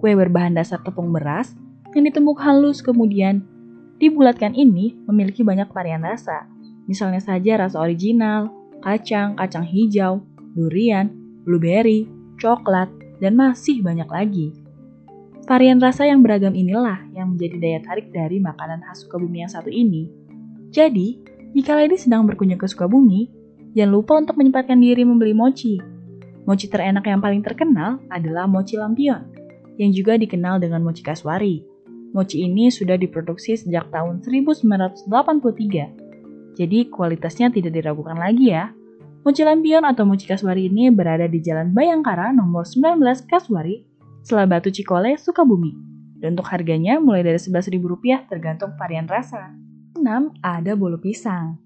Kue 0.00 0.16
berbahan 0.16 0.56
dasar 0.56 0.80
tepung 0.82 1.12
beras 1.12 1.54
yang 1.94 2.08
ditumbuk 2.08 2.40
halus 2.42 2.82
kemudian 2.82 3.44
dibulatkan 3.98 4.54
ini 4.54 4.94
memiliki 5.06 5.46
banyak 5.46 5.70
varian 5.70 6.02
rasa. 6.02 6.46
Misalnya 6.88 7.20
saja 7.20 7.60
rasa 7.60 7.78
original, 7.82 8.50
kacang, 8.80 9.36
kacang 9.36 9.66
hijau, 9.66 10.24
durian, 10.56 11.10
blueberry, 11.46 12.06
coklat, 12.38 12.88
dan 13.18 13.34
masih 13.34 13.82
banyak 13.82 14.06
lagi. 14.10 14.54
Varian 15.48 15.80
rasa 15.80 16.04
yang 16.04 16.20
beragam 16.20 16.52
inilah 16.52 17.08
yang 17.16 17.32
menjadi 17.32 17.56
daya 17.56 17.80
tarik 17.80 18.12
dari 18.12 18.36
makanan 18.36 18.84
khas 18.84 19.08
Sukabumi 19.08 19.40
yang 19.40 19.48
satu 19.48 19.72
ini. 19.72 20.12
Jadi, 20.68 21.24
jika 21.56 21.72
lady 21.72 21.96
sedang 21.96 22.28
berkunjung 22.28 22.60
ke 22.60 22.68
Sukabumi, 22.68 23.32
jangan 23.72 23.90
lupa 23.96 24.20
untuk 24.20 24.36
menyempatkan 24.36 24.76
diri 24.76 25.08
membeli 25.08 25.32
mochi. 25.32 25.80
Mochi 26.44 26.68
terenak 26.68 27.08
yang 27.08 27.24
paling 27.24 27.40
terkenal 27.40 27.96
adalah 28.12 28.44
mochi 28.44 28.76
lampion 28.76 29.24
yang 29.80 29.88
juga 29.88 30.20
dikenal 30.20 30.60
dengan 30.60 30.84
mochi 30.84 31.00
kaswari. 31.00 31.64
Mochi 32.12 32.44
ini 32.44 32.68
sudah 32.68 33.00
diproduksi 33.00 33.56
sejak 33.56 33.88
tahun 33.88 34.20
1983, 34.20 35.08
jadi 36.60 36.78
kualitasnya 36.92 37.48
tidak 37.48 37.72
diragukan 37.72 38.20
lagi 38.20 38.52
ya. 38.52 38.76
Mochi 39.24 39.48
lampion 39.48 39.88
atau 39.88 40.04
mochi 40.04 40.28
kaswari 40.28 40.68
ini 40.68 40.92
berada 40.92 41.24
di 41.24 41.40
Jalan 41.40 41.72
Bayangkara 41.72 42.36
nomor 42.36 42.68
19 42.68 43.00
Kaswari, 43.24 43.88
Selabatu 44.22 44.72
Cikole, 44.72 45.18
Sukabumi. 45.18 45.74
Dan 46.18 46.34
untuk 46.34 46.50
harganya 46.50 46.98
mulai 46.98 47.22
dari 47.22 47.38
Rp11.000 47.38 48.26
tergantung 48.26 48.74
varian 48.74 49.06
rasa. 49.06 49.54
6. 49.94 50.02
Ada 50.42 50.74
bolu 50.74 50.98
pisang. 50.98 51.58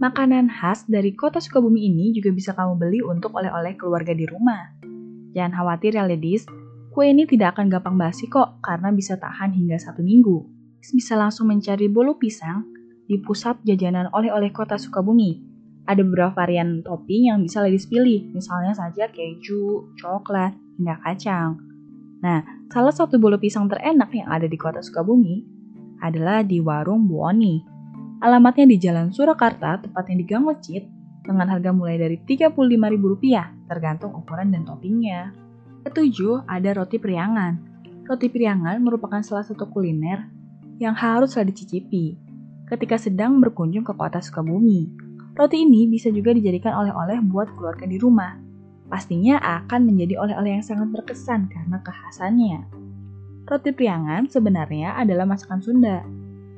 Makanan 0.00 0.50
khas 0.50 0.88
dari 0.88 1.12
kota 1.14 1.38
Sukabumi 1.38 1.86
ini 1.86 2.10
juga 2.16 2.32
bisa 2.32 2.56
kamu 2.56 2.80
beli 2.80 3.00
untuk 3.04 3.36
oleh-oleh 3.36 3.76
keluarga 3.76 4.16
di 4.16 4.24
rumah. 4.26 4.72
Jangan 5.36 5.52
khawatir 5.54 5.94
ya 5.94 6.06
ladies, 6.06 6.48
Kue 6.94 7.10
ini 7.10 7.26
tidak 7.26 7.58
akan 7.58 7.74
gampang 7.74 7.98
basi 7.98 8.30
kok 8.30 8.62
karena 8.62 8.94
bisa 8.94 9.18
tahan 9.18 9.50
hingga 9.50 9.74
satu 9.82 9.98
minggu. 9.98 10.46
Bisa 10.94 11.18
langsung 11.18 11.50
mencari 11.50 11.90
bolu 11.90 12.14
pisang 12.14 12.70
di 13.10 13.18
pusat 13.18 13.58
jajanan 13.66 14.06
oleh-oleh 14.14 14.54
kota 14.54 14.78
Sukabumi. 14.78 15.42
Ada 15.90 16.06
beberapa 16.06 16.38
varian 16.38 16.86
topping 16.86 17.34
yang 17.34 17.42
bisa 17.42 17.66
ladies 17.66 17.90
pilih, 17.90 18.30
misalnya 18.30 18.78
saja 18.78 19.10
keju, 19.10 19.90
coklat, 19.98 20.54
hingga 20.78 20.94
kacang. 21.02 21.58
Nah, 22.24 22.40
salah 22.72 22.94
satu 22.94 23.20
bolu 23.20 23.36
pisang 23.36 23.68
terenak 23.68 24.08
yang 24.16 24.32
ada 24.32 24.48
di 24.48 24.56
kota 24.56 24.80
Sukabumi 24.80 25.44
adalah 26.00 26.40
di 26.40 26.56
warung 26.56 27.04
Buoni. 27.04 27.60
Alamatnya 28.24 28.64
di 28.64 28.80
Jalan 28.80 29.12
Surakarta, 29.12 29.84
tepatnya 29.84 30.16
di 30.16 30.24
Gang 30.24 30.48
Lecit, 30.48 30.88
dengan 31.20 31.52
harga 31.52 31.72
mulai 31.72 32.00
dari 32.00 32.16
Rp35.000 32.20 33.68
tergantung 33.68 34.16
ukuran 34.16 34.52
dan 34.52 34.64
toppingnya. 34.64 35.32
Ketujuh, 35.84 36.48
ada 36.48 36.72
roti 36.72 36.96
priangan. 36.96 37.60
Roti 38.08 38.28
priangan 38.32 38.80
merupakan 38.80 39.20
salah 39.20 39.44
satu 39.44 39.68
kuliner 39.68 40.24
yang 40.80 40.96
haruslah 40.96 41.44
dicicipi 41.44 42.16
ketika 42.68 42.96
sedang 42.96 43.40
berkunjung 43.40 43.84
ke 43.84 43.92
kota 43.92 44.20
Sukabumi. 44.20 44.88
Roti 45.36 45.64
ini 45.64 45.88
bisa 45.88 46.08
juga 46.08 46.32
dijadikan 46.32 46.72
oleh-oleh 46.72 47.20
buat 47.24 47.52
keluarga 47.56 47.84
di 47.84 48.00
rumah. 48.00 48.43
Pastinya 48.88 49.40
akan 49.40 49.88
menjadi 49.88 50.20
oleh-oleh 50.20 50.60
yang 50.60 50.64
sangat 50.64 50.92
berkesan 50.92 51.48
karena 51.48 51.80
kekhasannya. 51.80 52.68
Roti 53.44 53.70
priangan 53.76 54.28
sebenarnya 54.28 54.96
adalah 54.96 55.28
masakan 55.28 55.60
Sunda. 55.60 56.00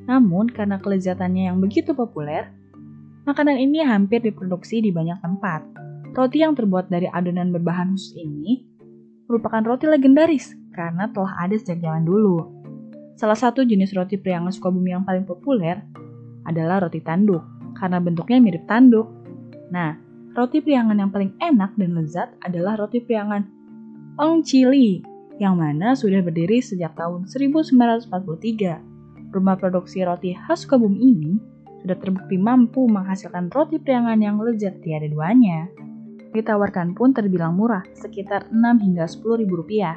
Namun 0.07 0.51
karena 0.51 0.79
kelezatannya 0.79 1.51
yang 1.51 1.59
begitu 1.59 1.95
populer, 1.95 2.51
makanan 3.27 3.59
ini 3.59 3.83
hampir 3.83 4.23
diproduksi 4.23 4.79
di 4.79 4.95
banyak 4.95 5.19
tempat. 5.19 5.67
Roti 6.15 6.43
yang 6.43 6.55
terbuat 6.55 6.87
dari 6.87 7.11
adonan 7.11 7.51
berbahan 7.51 7.95
khusus 7.95 8.15
ini 8.15 8.63
merupakan 9.27 9.63
roti 9.67 9.91
legendaris 9.91 10.55
karena 10.71 11.11
telah 11.11 11.35
ada 11.43 11.55
sejak 11.59 11.83
zaman 11.83 12.07
dulu. 12.07 12.55
Salah 13.19 13.35
satu 13.35 13.67
jenis 13.67 13.91
roti 13.97 14.15
priangan 14.21 14.55
Sukabumi 14.55 14.95
yang 14.95 15.03
paling 15.03 15.27
populer 15.27 15.83
adalah 16.47 16.87
roti 16.87 17.03
tanduk, 17.03 17.43
karena 17.75 17.99
bentuknya 17.99 18.39
mirip 18.39 18.65
tanduk. 18.71 19.11
Nah, 19.75 19.99
roti 20.37 20.61
priangan 20.61 21.01
yang 21.01 21.09
paling 21.09 21.33
enak 21.41 21.73
dan 21.81 21.97
lezat 21.97 22.29
adalah 22.45 22.77
roti 22.77 23.01
priangan 23.01 23.49
Ong 24.21 24.45
Chili, 24.45 25.01
yang 25.41 25.57
mana 25.57 25.97
sudah 25.97 26.21
berdiri 26.21 26.61
sejak 26.61 26.93
tahun 26.93 27.25
1943. 27.25 29.33
Rumah 29.33 29.57
produksi 29.57 30.05
roti 30.05 30.37
khas 30.37 30.69
Sukabumi 30.69 31.01
ini 31.01 31.33
sudah 31.81 31.97
terbukti 31.97 32.37
mampu 32.37 32.85
menghasilkan 32.85 33.49
roti 33.49 33.81
priangan 33.81 34.21
yang 34.21 34.37
lezat 34.37 34.77
tiada 34.85 35.09
duanya 35.09 35.73
ditawarkan 36.37 36.93
pun 36.93 37.17
terbilang 37.17 37.57
murah, 37.57 37.81
sekitar 37.97 38.53
6 38.53 38.85
hingga 38.85 39.09
10 39.09 39.41
ribu 39.41 39.65
rupiah. 39.65 39.97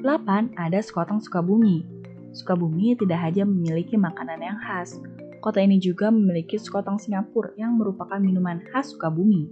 8. 0.00 0.56
Ada 0.56 0.80
sekotong 0.80 1.20
Sukabumi. 1.20 1.84
Sukabumi 2.32 2.96
tidak 2.96 3.20
hanya 3.20 3.44
memiliki 3.44 4.00
makanan 4.00 4.40
yang 4.40 4.56
khas, 4.64 4.96
kota 5.40 5.64
ini 5.64 5.80
juga 5.80 6.12
memiliki 6.12 6.60
sekotong 6.60 7.00
Singapura 7.00 7.56
yang 7.56 7.80
merupakan 7.80 8.20
minuman 8.20 8.60
khas 8.70 8.92
Sukabumi. 8.92 9.48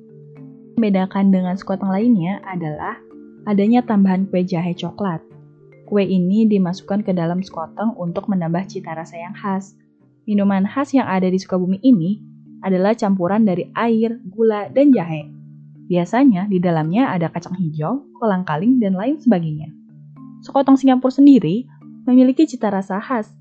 Membedakan 0.76 1.32
dengan 1.34 1.56
sekotong 1.56 1.90
lainnya 1.90 2.38
adalah 2.44 3.00
adanya 3.48 3.82
tambahan 3.82 4.28
kue 4.28 4.44
jahe 4.44 4.76
coklat. 4.76 5.24
Kue 5.88 6.04
ini 6.04 6.44
dimasukkan 6.44 7.02
ke 7.02 7.16
dalam 7.16 7.40
sekotong 7.40 7.96
untuk 7.96 8.28
menambah 8.28 8.68
cita 8.68 8.92
rasa 8.92 9.16
yang 9.16 9.32
khas. 9.32 9.72
Minuman 10.28 10.68
khas 10.68 10.92
yang 10.92 11.08
ada 11.08 11.26
di 11.26 11.40
Sukabumi 11.40 11.80
ini 11.80 12.20
adalah 12.60 12.92
campuran 12.92 13.48
dari 13.48 13.72
air, 13.72 14.20
gula, 14.28 14.68
dan 14.68 14.92
jahe. 14.92 15.24
Biasanya 15.88 16.52
di 16.52 16.60
dalamnya 16.60 17.08
ada 17.08 17.32
kacang 17.32 17.56
hijau, 17.56 18.04
kolang 18.20 18.44
kaling, 18.44 18.76
dan 18.76 18.92
lain 18.92 19.16
sebagainya. 19.16 19.72
Sekotong 20.44 20.76
Singapura 20.76 21.10
sendiri 21.10 21.64
memiliki 22.04 22.44
cita 22.44 22.68
rasa 22.68 23.00
khas, 23.00 23.32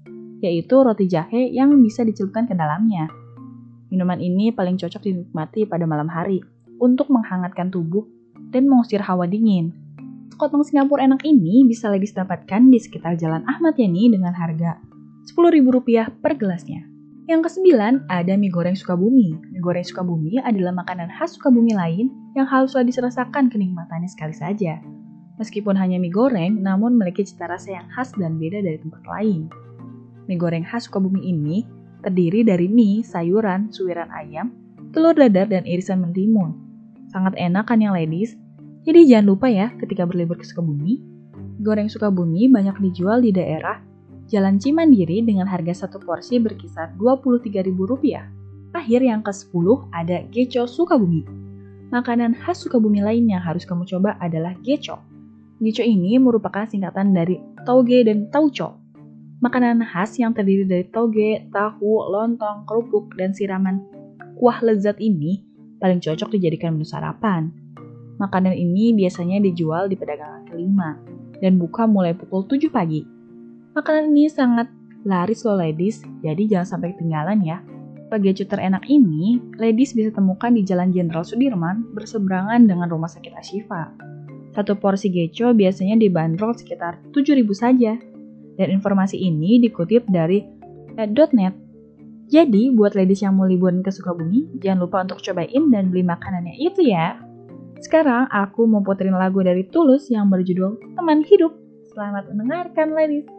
yaitu 0.41 0.75
roti 0.81 1.09
jahe 1.09 1.49
yang 1.49 1.73
bisa 1.81 2.05
dicelupkan 2.05 2.45
ke 2.45 2.53
dalamnya. 2.53 3.09
Minuman 3.87 4.19
ini 4.19 4.51
paling 4.51 4.75
cocok 4.75 4.99
dinikmati 4.99 5.63
pada 5.63 5.87
malam 5.87 6.11
hari 6.11 6.43
untuk 6.77 7.07
menghangatkan 7.09 7.71
tubuh 7.71 8.03
dan 8.51 8.67
mengusir 8.67 8.99
hawa 8.99 9.25
dingin. 9.25 9.71
Sekotong 10.33 10.61
Singapura 10.61 11.07
enak 11.07 11.25
ini 11.25 11.65
bisa 11.65 11.89
ladies 11.89 12.13
dapatkan 12.13 12.69
di 12.69 12.77
sekitar 12.77 13.17
Jalan 13.17 13.47
Ahmad 13.47 13.79
Yani 13.79 14.13
dengan 14.13 14.35
harga 14.35 14.77
Rp10.000 15.33 16.21
per 16.21 16.37
gelasnya. 16.37 16.85
Yang 17.27 17.51
kesembilan, 17.51 18.07
ada 18.07 18.39
mie 18.39 18.47
goreng 18.47 18.77
Sukabumi. 18.77 19.35
Mie 19.35 19.59
goreng 19.59 19.83
Sukabumi 19.83 20.39
adalah 20.39 20.71
makanan 20.71 21.11
khas 21.11 21.35
Sukabumi 21.35 21.75
lain 21.75 22.07
yang 22.39 22.47
haruslah 22.47 22.87
diserasakan 22.87 23.51
kenikmatannya 23.51 24.07
sekali 24.07 24.31
saja. 24.31 24.79
Meskipun 25.35 25.75
hanya 25.75 25.99
mie 25.99 26.13
goreng, 26.13 26.63
namun 26.63 26.95
memiliki 26.95 27.27
cita 27.27 27.51
rasa 27.51 27.75
yang 27.75 27.87
khas 27.91 28.15
dan 28.15 28.39
beda 28.39 28.63
dari 28.63 28.79
tempat 28.79 29.03
lain. 29.03 29.51
Mie 30.27 30.37
goreng 30.37 30.67
khas 30.67 30.91
Sukabumi 30.91 31.23
ini 31.23 31.63
terdiri 32.03 32.43
dari 32.43 32.67
mie, 32.67 33.01
sayuran, 33.01 33.71
suiran 33.71 34.11
ayam, 34.11 34.51
telur 34.91 35.15
dadar, 35.15 35.47
dan 35.47 35.63
irisan 35.63 36.03
mentimun. 36.03 36.55
Sangat 37.09 37.33
enak 37.39 37.67
kan 37.67 37.79
yang 37.79 37.95
ladies? 37.95 38.35
Jadi 38.83 39.07
jangan 39.07 39.25
lupa 39.35 39.47
ya 39.47 39.71
ketika 39.79 40.03
berlibur 40.07 40.39
ke 40.39 40.45
Sukabumi, 40.47 40.99
goreng 41.63 41.87
Sukabumi 41.91 42.47
banyak 42.47 42.75
dijual 42.79 43.23
di 43.23 43.31
daerah 43.35 43.83
Jalan 44.27 44.59
Cimandiri 44.59 45.23
dengan 45.23 45.47
harga 45.47 45.87
satu 45.87 46.03
porsi 46.03 46.35
berkisar 46.43 46.91
Rp23.000. 46.99 48.75
Akhir 48.75 48.99
yang 48.99 49.23
ke-10 49.23 49.65
ada 49.95 50.27
Geco 50.27 50.67
Sukabumi. 50.67 51.23
Makanan 51.95 52.35
khas 52.35 52.67
Sukabumi 52.67 52.99
lain 52.99 53.31
yang 53.31 53.39
harus 53.39 53.63
kamu 53.63 53.87
coba 53.87 54.19
adalah 54.19 54.51
Geco. 54.59 54.99
Geco 55.63 55.83
ini 55.83 56.19
merupakan 56.19 56.67
singkatan 56.67 57.15
dari 57.15 57.39
Toge 57.63 58.03
dan 58.03 58.27
Tauco. 58.27 58.86
Makanan 59.37 59.85
khas 59.85 60.17
yang 60.17 60.33
terdiri 60.33 60.65
dari 60.65 60.85
toge, 60.89 61.45
tahu, 61.53 62.09
lontong, 62.09 62.65
kerupuk, 62.65 63.13
dan 63.17 63.37
siraman 63.37 63.85
kuah 64.37 64.61
lezat 64.65 64.97
ini 64.97 65.45
paling 65.77 66.01
cocok 66.01 66.33
dijadikan 66.33 66.73
menu 66.73 66.85
sarapan. 66.85 67.53
Makanan 68.17 68.57
ini 68.57 68.97
biasanya 68.97 69.37
dijual 69.37 69.85
di 69.85 69.93
pedagangan 69.93 70.49
kelima 70.49 70.97
dan 71.37 71.61
buka 71.61 71.85
mulai 71.85 72.17
pukul 72.17 72.49
7 72.49 72.65
pagi 72.73 73.17
Makanan 73.77 74.09
ini 74.09 74.25
sangat 74.25 74.73
laris 75.05 75.45
loh 75.45 75.53
ladies, 75.53 76.01
jadi 76.25 76.49
jangan 76.49 76.81
sampai 76.81 76.97
ketinggalan 76.97 77.45
ya. 77.45 77.61
Pagecu 78.09 78.49
terenak 78.49 78.89
ini, 78.89 79.37
ladies 79.61 79.93
bisa 79.93 80.09
temukan 80.09 80.49
di 80.49 80.65
Jalan 80.65 80.89
Jenderal 80.89 81.21
Sudirman 81.21 81.85
berseberangan 81.93 82.65
dengan 82.65 82.89
Rumah 82.89 83.05
Sakit 83.05 83.37
Ashifa. 83.37 83.93
Satu 84.57 84.73
porsi 84.81 85.13
geco 85.13 85.53
biasanya 85.53 85.93
dibanderol 85.93 86.57
sekitar 86.57 86.97
7.000 87.13 87.37
saja. 87.53 88.01
Dan 88.57 88.73
informasi 88.73 89.21
ini 89.21 89.61
dikutip 89.61 90.09
dari 90.09 90.41
net. 91.37 91.53
Jadi, 92.27 92.73
buat 92.75 92.97
ladies 92.97 93.23
yang 93.23 93.39
mau 93.39 93.47
liburan 93.47 93.79
ke 93.85 93.93
Sukabumi, 93.93 94.59
jangan 94.59 94.83
lupa 94.83 95.05
untuk 95.05 95.23
cobain 95.23 95.63
dan 95.71 95.93
beli 95.93 96.03
makanannya 96.03 96.59
itu 96.59 96.83
ya. 96.83 97.21
Sekarang 97.79 98.27
aku 98.27 98.65
mau 98.65 98.81
puterin 98.81 99.15
lagu 99.15 99.39
dari 99.45 99.63
Tulus 99.69 100.09
yang 100.09 100.27
berjudul 100.27 100.97
Teman 100.97 101.21
Hidup. 101.23 101.53
Selamat 101.93 102.27
mendengarkan 102.33 102.97
ladies. 102.97 103.36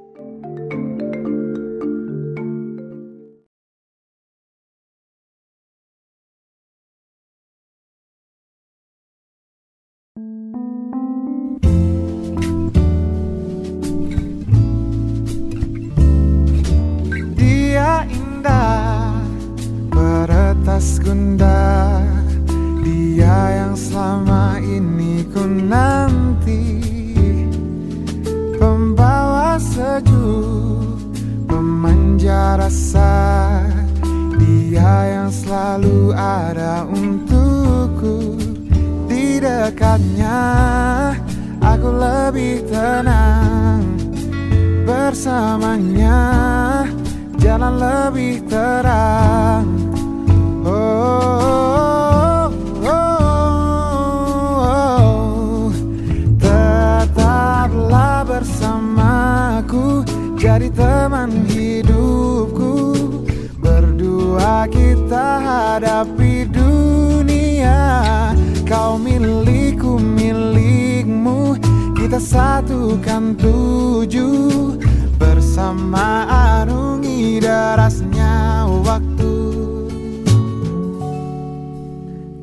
Gundah 20.78 22.06
Dia 22.86 23.38
yang 23.50 23.74
selama 23.74 24.62
ini 24.62 25.26
ku 25.26 25.42
nanti. 25.42 26.78
Pembawa 28.62 29.58
sejuk, 29.58 31.02
pemanja 31.50 32.62
rasa 32.62 33.10
Dia 34.38 35.18
yang 35.18 35.30
selalu 35.34 36.14
ada 36.14 36.86
untukku. 36.86 38.38
Di 39.10 39.42
dekatnya 39.42 40.38
aku 41.58 41.90
lebih 41.90 42.62
tenang 42.70 43.82
Bersamanya. 44.86 46.22
Jalan 47.38 47.74
lebih 47.82 48.46
terang 48.46 49.87
Jadi 60.58 60.74
teman 60.74 61.46
hidupku. 61.50 62.94
Berdua 63.62 64.66
kita 64.66 65.38
hadapi 65.38 66.50
dunia. 66.50 67.78
Kau 68.66 68.98
milikku 68.98 70.02
milikmu. 70.02 71.54
Kita 71.94 72.18
satukan 72.18 73.38
tujuh. 73.38 74.82
Bersama 75.14 76.26
arungi 76.26 77.38
derasnya 77.38 78.66
waktu 78.82 79.07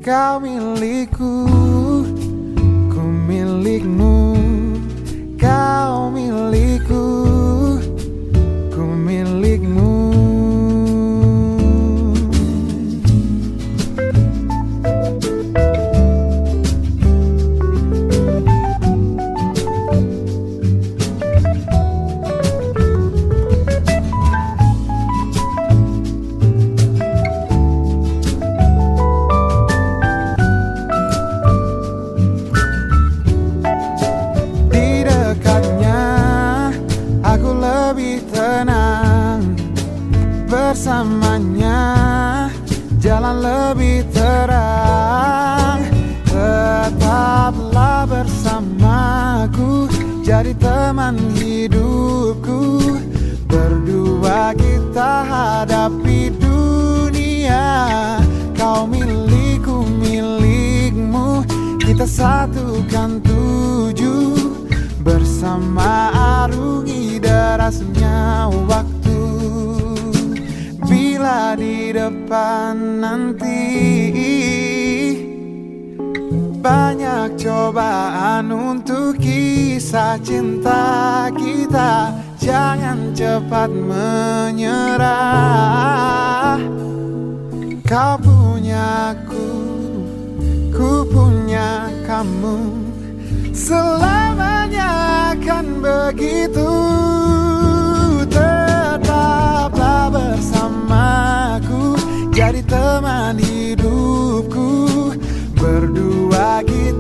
Kau 0.06 0.38
milikku 0.38 1.50
Ku 2.94 3.02
milikmu 3.26 4.38
Kau 5.34 6.14
milikku 6.14 7.35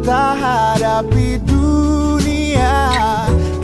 kita 0.05 0.37
hadapi 0.37 1.41
dunia 1.41 2.93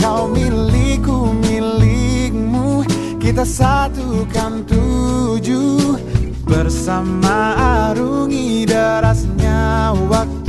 Kau 0.02 0.26
milikku 0.26 1.38
milikmu 1.38 2.82
Kita 3.22 3.46
satukan 3.46 4.66
tujuh 4.66 6.02
bersama 6.50 7.54
arungi 7.94 8.66
derasnya 8.66 9.94
waktu. 10.10 10.41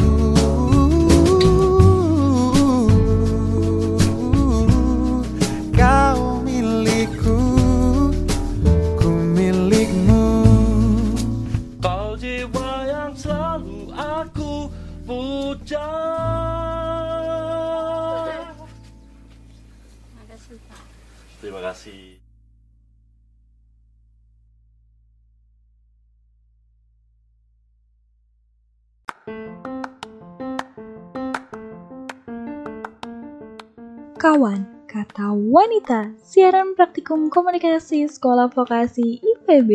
Wanita, 35.83 36.15
siaran 36.23 36.79
praktikum 36.79 37.27
komunikasi 37.27 38.07
Sekolah 38.07 38.47
Vokasi 38.55 39.19
IPB. 39.19 39.71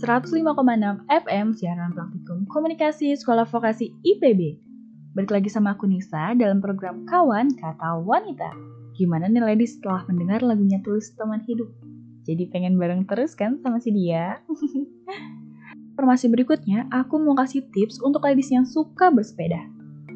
...105,6 0.00 1.04
FM 1.12 1.46
siaran 1.60 1.92
praktikum 1.92 2.48
komunikasi 2.48 3.12
Sekolah 3.12 3.44
Vokasi 3.44 3.92
IPB. 4.00 4.40
Balik 5.12 5.28
lagi 5.28 5.52
sama 5.52 5.76
aku 5.76 5.84
Nisa 5.92 6.32
dalam 6.32 6.64
program 6.64 7.04
Kawan 7.04 7.52
Kata 7.60 8.00
Wanita. 8.00 8.48
Gimana 8.96 9.28
nih 9.28 9.44
ladies 9.44 9.76
setelah 9.76 10.08
mendengar 10.08 10.40
lagunya 10.40 10.80
Tulis 10.80 11.12
Teman 11.12 11.44
Hidup? 11.44 11.91
Jadi 12.22 12.46
pengen 12.50 12.78
bareng 12.78 13.02
terus 13.06 13.34
kan 13.34 13.58
sama 13.62 13.82
si 13.82 13.90
dia? 13.90 14.38
Informasi 15.92 16.30
berikutnya, 16.30 16.88
aku 16.88 17.18
mau 17.18 17.36
kasih 17.36 17.66
tips 17.74 18.00
untuk 18.00 18.24
ladies 18.24 18.48
yang 18.48 18.64
suka 18.64 19.10
bersepeda. 19.10 19.60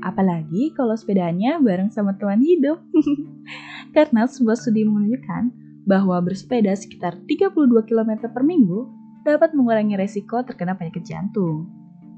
Apalagi 0.01 0.73
kalau 0.73 0.95
sepedanya 0.95 1.59
bareng 1.59 1.91
sama 1.91 2.15
teman 2.15 2.41
hidup. 2.41 2.79
Karena 3.97 4.25
sebuah 4.29 4.57
studi 4.57 4.87
menunjukkan 4.87 5.51
bahwa 5.87 6.19
bersepeda 6.23 6.75
sekitar 6.75 7.19
32 7.27 7.53
km 7.87 8.11
per 8.31 8.43
minggu 8.43 8.91
dapat 9.23 9.55
mengurangi 9.55 9.99
resiko 9.99 10.43
terkena 10.43 10.79
penyakit 10.79 11.07
jantung 11.07 11.67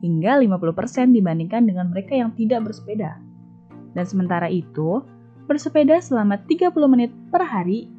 hingga 0.04 0.38
50% 0.38 1.10
dibandingkan 1.10 1.66
dengan 1.66 1.90
mereka 1.90 2.14
yang 2.14 2.30
tidak 2.38 2.70
bersepeda. 2.70 3.18
Dan 3.96 4.04
sementara 4.06 4.46
itu, 4.46 5.02
bersepeda 5.50 5.98
selama 5.98 6.38
30 6.46 6.70
menit 6.86 7.10
per 7.32 7.42
hari 7.42 7.90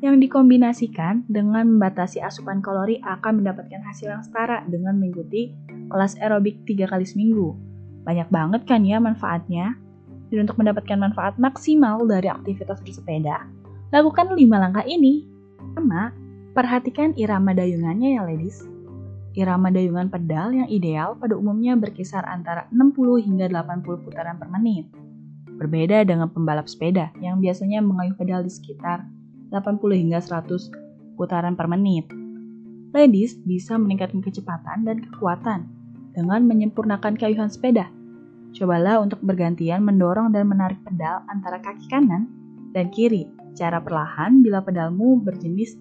yang 0.00 0.16
dikombinasikan 0.16 1.28
dengan 1.28 1.76
membatasi 1.76 2.24
asupan 2.24 2.64
kalori 2.64 3.04
akan 3.04 3.44
mendapatkan 3.44 3.84
hasil 3.84 4.08
yang 4.08 4.24
setara 4.24 4.64
dengan 4.64 4.96
mengikuti 4.96 5.52
kelas 5.92 6.16
aerobik 6.16 6.64
3 6.64 6.88
kali 6.88 7.04
seminggu. 7.04 7.52
Banyak 8.08 8.32
banget 8.32 8.64
kan 8.64 8.80
ya 8.80 8.96
manfaatnya? 8.96 9.76
Dan 10.32 10.48
untuk 10.48 10.56
mendapatkan 10.56 10.96
manfaat 10.96 11.36
maksimal 11.36 12.08
dari 12.08 12.32
aktivitas 12.32 12.80
bersepeda, 12.80 13.44
lakukan 13.92 14.32
5 14.32 14.40
langkah 14.56 14.86
ini. 14.88 15.28
Pertama, 15.60 16.16
perhatikan 16.56 17.12
irama 17.20 17.52
dayungannya 17.52 18.16
ya 18.16 18.24
ladies. 18.24 18.64
Irama 19.36 19.68
dayungan 19.68 20.08
pedal 20.08 20.50
yang 20.56 20.68
ideal 20.72 21.14
pada 21.20 21.36
umumnya 21.36 21.76
berkisar 21.76 22.24
antara 22.24 22.66
60 22.72 23.20
hingga 23.20 23.46
80 23.52 24.00
putaran 24.00 24.40
per 24.40 24.48
menit. 24.48 24.88
Berbeda 25.60 26.08
dengan 26.08 26.32
pembalap 26.32 26.66
sepeda 26.72 27.12
yang 27.20 27.36
biasanya 27.36 27.84
mengayuh 27.84 28.16
pedal 28.16 28.40
di 28.40 28.50
sekitar 28.50 29.04
80 29.50 30.02
hingga 30.06 30.22
100 30.22 31.18
putaran 31.18 31.58
per 31.58 31.66
menit. 31.66 32.08
Ladies 32.90 33.38
bisa 33.46 33.78
meningkatkan 33.78 34.22
kecepatan 34.22 34.82
dan 34.82 34.98
kekuatan 34.98 35.66
dengan 36.14 36.42
menyempurnakan 36.46 37.14
kayuhan 37.14 37.50
sepeda. 37.50 37.86
Cobalah 38.50 38.98
untuk 38.98 39.22
bergantian 39.22 39.86
mendorong 39.86 40.34
dan 40.34 40.50
menarik 40.50 40.82
pedal 40.82 41.22
antara 41.30 41.62
kaki 41.62 41.86
kanan 41.86 42.26
dan 42.74 42.90
kiri. 42.90 43.30
Cara 43.54 43.78
perlahan 43.78 44.42
bila 44.42 44.58
pedalmu 44.58 45.22
berjenis 45.22 45.78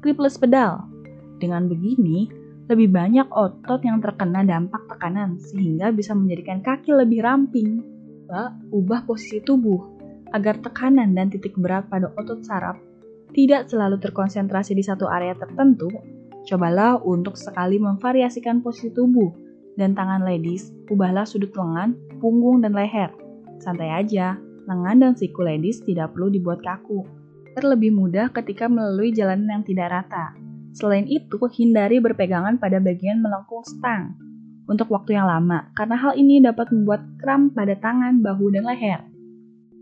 clipless 0.00 0.40
pedal. 0.40 0.88
Dengan 1.36 1.68
begini, 1.68 2.28
lebih 2.72 2.88
banyak 2.88 3.28
otot 3.28 3.84
yang 3.84 4.00
terkena 4.00 4.40
dampak 4.48 4.80
tekanan 4.88 5.36
sehingga 5.36 5.92
bisa 5.92 6.16
menjadikan 6.16 6.64
kaki 6.64 6.96
lebih 6.96 7.20
ramping. 7.20 7.84
Ubah 8.72 9.04
posisi 9.04 9.44
tubuh 9.44 9.78
agar 10.32 10.56
tekanan 10.64 11.12
dan 11.12 11.28
titik 11.28 11.52
berat 11.60 11.86
pada 11.92 12.10
otot 12.16 12.40
saraf 12.42 12.85
tidak 13.36 13.68
selalu 13.68 14.00
terkonsentrasi 14.00 14.72
di 14.72 14.80
satu 14.80 15.04
area 15.12 15.36
tertentu. 15.36 15.92
Cobalah 16.48 16.96
untuk 17.04 17.36
sekali 17.36 17.76
memvariasikan 17.76 18.64
posisi 18.64 18.88
tubuh 18.96 19.28
dan 19.76 19.92
tangan 19.92 20.24
ladies, 20.24 20.72
ubahlah 20.88 21.28
sudut 21.28 21.52
lengan, 21.52 21.92
punggung, 22.16 22.64
dan 22.64 22.72
leher. 22.72 23.12
Santai 23.60 23.92
aja, 23.92 24.40
lengan 24.64 24.96
dan 25.04 25.12
siku 25.12 25.44
ladies 25.44 25.84
tidak 25.84 26.16
perlu 26.16 26.32
dibuat 26.32 26.64
kaku. 26.64 27.04
Terlebih 27.52 27.92
mudah 27.92 28.32
ketika 28.32 28.72
melalui 28.72 29.12
jalanan 29.12 29.60
yang 29.60 29.64
tidak 29.68 29.92
rata. 29.92 30.32
Selain 30.72 31.04
itu, 31.04 31.36
hindari 31.36 32.00
berpegangan 32.00 32.56
pada 32.56 32.80
bagian 32.80 33.20
melengkung 33.20 33.64
stang 33.64 34.16
untuk 34.64 34.88
waktu 34.92 35.16
yang 35.16 35.28
lama, 35.28 35.70
karena 35.76 35.96
hal 35.96 36.12
ini 36.16 36.40
dapat 36.40 36.68
membuat 36.72 37.04
kram 37.20 37.52
pada 37.52 37.76
tangan, 37.78 38.20
bahu, 38.20 38.52
dan 38.52 38.64
leher. 38.64 39.00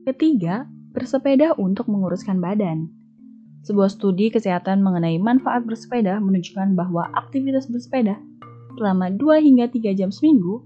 Ketiga, 0.05 0.69
bersepeda 0.95 1.57
untuk 1.59 1.91
menguruskan 1.91 2.39
badan. 2.39 3.04
Sebuah 3.65 3.89
studi 3.89 4.29
kesehatan 4.29 4.85
mengenai 4.85 5.17
manfaat 5.17 5.65
bersepeda 5.65 6.21
menunjukkan 6.21 6.77
bahwa 6.77 7.09
aktivitas 7.17 7.67
bersepeda 7.73 8.21
selama 8.77 9.09
2 9.09 9.41
hingga 9.41 9.73
3 9.73 9.97
jam 9.97 10.13
seminggu 10.13 10.61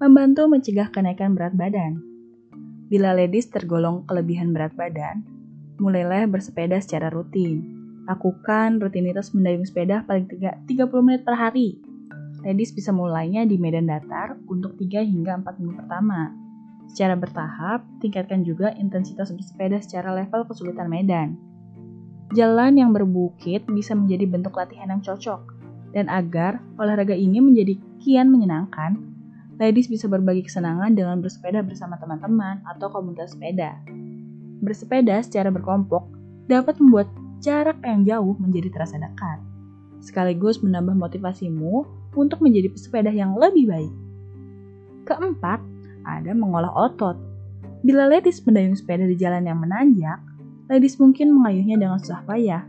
membantu 0.00 0.48
mencegah 0.48 0.88
kenaikan 0.88 1.36
berat 1.36 1.52
badan. 1.52 2.00
Bila 2.88 3.12
ladies 3.12 3.52
tergolong 3.52 4.08
kelebihan 4.08 4.56
berat 4.56 4.72
badan, 4.72 5.20
mulailah 5.76 6.24
bersepeda 6.24 6.80
secara 6.80 7.12
rutin 7.12 7.78
Lakukan 8.08 8.80
rutinitas 8.80 9.36
mendayung 9.36 9.68
sepeda 9.68 10.00
paling 10.08 10.24
3, 10.32 10.64
30 10.64 11.04
menit 11.04 11.28
per 11.28 11.36
hari. 11.36 11.76
Ladies 12.40 12.72
bisa 12.72 12.88
mulainya 12.88 13.44
di 13.44 13.60
medan 13.60 13.84
datar 13.84 14.40
untuk 14.48 14.80
3 14.80 15.04
hingga 15.04 15.36
4 15.36 15.60
minggu 15.60 15.76
pertama. 15.76 16.32
Secara 16.88 17.20
bertahap, 17.20 17.84
tingkatkan 18.00 18.48
juga 18.48 18.72
intensitas 18.80 19.28
bersepeda 19.28 19.76
secara 19.84 20.16
level 20.16 20.48
kesulitan 20.48 20.88
medan. 20.88 21.36
Jalan 22.36 22.76
yang 22.76 22.92
berbukit 22.92 23.64
bisa 23.72 23.96
menjadi 23.96 24.28
bentuk 24.28 24.52
latihan 24.52 24.92
yang 24.92 25.00
cocok, 25.00 25.56
dan 25.96 26.12
agar 26.12 26.60
olahraga 26.76 27.16
ini 27.16 27.40
menjadi 27.40 27.80
kian 28.04 28.28
menyenangkan, 28.28 29.00
ladies 29.56 29.88
bisa 29.88 30.12
berbagi 30.12 30.44
kesenangan 30.44 30.92
dengan 30.92 31.24
bersepeda 31.24 31.64
bersama 31.64 31.96
teman-teman 31.96 32.60
atau 32.68 32.92
komunitas 32.92 33.32
sepeda. 33.32 33.80
Bersepeda 34.60 35.24
secara 35.24 35.48
berkelompok 35.48 36.04
dapat 36.52 36.76
membuat 36.76 37.08
jarak 37.40 37.80
yang 37.80 38.04
jauh 38.04 38.36
menjadi 38.36 38.76
terasa 38.76 39.00
dekat, 39.00 39.40
sekaligus 40.04 40.60
menambah 40.60 41.00
motivasimu 41.00 41.88
untuk 42.12 42.44
menjadi 42.44 42.68
pesepeda 42.68 43.08
yang 43.08 43.32
lebih 43.40 43.72
baik. 43.72 43.94
Keempat, 45.08 45.64
ada 46.04 46.32
mengolah 46.36 46.72
otot. 46.76 47.16
Bila 47.80 48.10
ladies 48.10 48.44
mendayung 48.44 48.76
sepeda 48.76 49.06
di 49.08 49.16
jalan 49.16 49.48
yang 49.48 49.62
menanjak, 49.62 50.18
ladies 50.68 51.00
mungkin 51.00 51.32
mengayuhnya 51.32 51.80
dengan 51.80 51.96
susah 51.96 52.20
payah. 52.28 52.68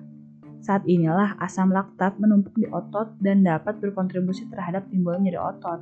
Saat 0.64 0.88
inilah 0.88 1.36
asam 1.40 1.72
laktat 1.72 2.16
menumpuk 2.16 2.56
di 2.56 2.68
otot 2.72 3.12
dan 3.20 3.44
dapat 3.44 3.80
berkontribusi 3.84 4.48
terhadap 4.48 4.88
timbulnya 4.88 5.32
nyeri 5.32 5.40
otot. 5.40 5.80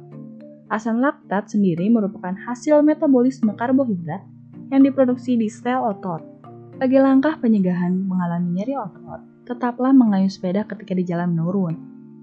Asam 0.74 1.00
laktat 1.00 1.54
sendiri 1.54 1.88
merupakan 1.94 2.34
hasil 2.34 2.82
metabolisme 2.82 3.54
karbohidrat 3.54 4.26
yang 4.74 4.82
diproduksi 4.82 5.38
di 5.38 5.46
sel 5.48 5.78
otot. 5.82 6.26
Bagi 6.78 6.98
langkah 6.98 7.38
pencegahan 7.38 7.94
mengalami 8.06 8.62
nyeri 8.62 8.74
otot, 8.78 9.22
tetaplah 9.46 9.94
mengayuh 9.94 10.30
sepeda 10.30 10.66
ketika 10.66 10.94
di 10.98 11.06
jalan 11.06 11.38
menurun. 11.38 11.74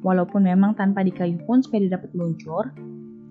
Walaupun 0.02 0.44
memang 0.44 0.76
tanpa 0.76 1.06
dikayuh 1.06 1.42
pun 1.46 1.62
sepeda 1.62 1.96
dapat 1.98 2.12
meluncur, 2.12 2.70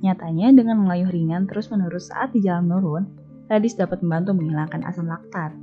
nyatanya 0.04 0.52
dengan 0.52 0.84
mengayuh 0.84 1.12
ringan 1.12 1.46
terus-menerus 1.48 2.12
saat 2.12 2.36
di 2.36 2.44
jalan 2.44 2.68
menurun, 2.72 3.04
radis 3.48 3.76
dapat 3.78 4.02
membantu 4.04 4.36
menghilangkan 4.36 4.82
asam 4.84 5.08
laktat. 5.08 5.54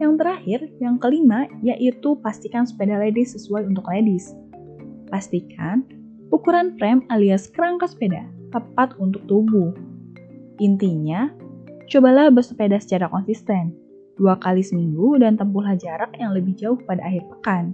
Yang 0.00 0.12
terakhir, 0.20 0.60
yang 0.80 0.96
kelima, 0.96 1.50
yaitu 1.60 2.16
pastikan 2.20 2.64
sepeda 2.64 2.96
ladies 2.96 3.36
sesuai 3.36 3.68
untuk 3.68 3.88
ladies. 3.90 4.32
Pastikan 5.12 5.84
ukuran 6.32 6.76
frame 6.80 7.04
alias 7.12 7.50
kerangka 7.52 7.90
sepeda 7.90 8.24
tepat 8.52 8.96
untuk 9.00 9.24
tubuh. 9.28 9.72
Intinya, 10.60 11.32
cobalah 11.88 12.28
bersepeda 12.28 12.76
secara 12.80 13.08
konsisten, 13.08 13.72
dua 14.20 14.36
kali 14.40 14.60
seminggu 14.60 15.20
dan 15.20 15.40
tempuhlah 15.40 15.76
jarak 15.76 16.12
yang 16.20 16.36
lebih 16.36 16.56
jauh 16.56 16.78
pada 16.84 17.00
akhir 17.04 17.24
pekan. 17.32 17.72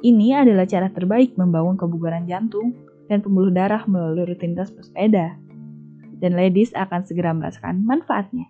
Ini 0.00 0.44
adalah 0.44 0.64
cara 0.64 0.88
terbaik 0.88 1.36
membangun 1.36 1.76
kebugaran 1.76 2.24
jantung 2.24 2.72
dan 3.12 3.20
pembuluh 3.20 3.52
darah 3.52 3.84
melalui 3.84 4.32
rutinitas 4.32 4.72
bersepeda. 4.72 5.36
Dan 6.20 6.36
ladies 6.36 6.72
akan 6.76 7.04
segera 7.04 7.32
merasakan 7.32 7.84
manfaatnya. 7.84 8.48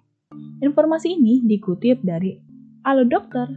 Informasi 0.60 1.16
ini 1.16 1.40
dikutip 1.40 2.04
dari 2.04 2.36
Halo 2.84 3.08
Dokter. 3.08 3.48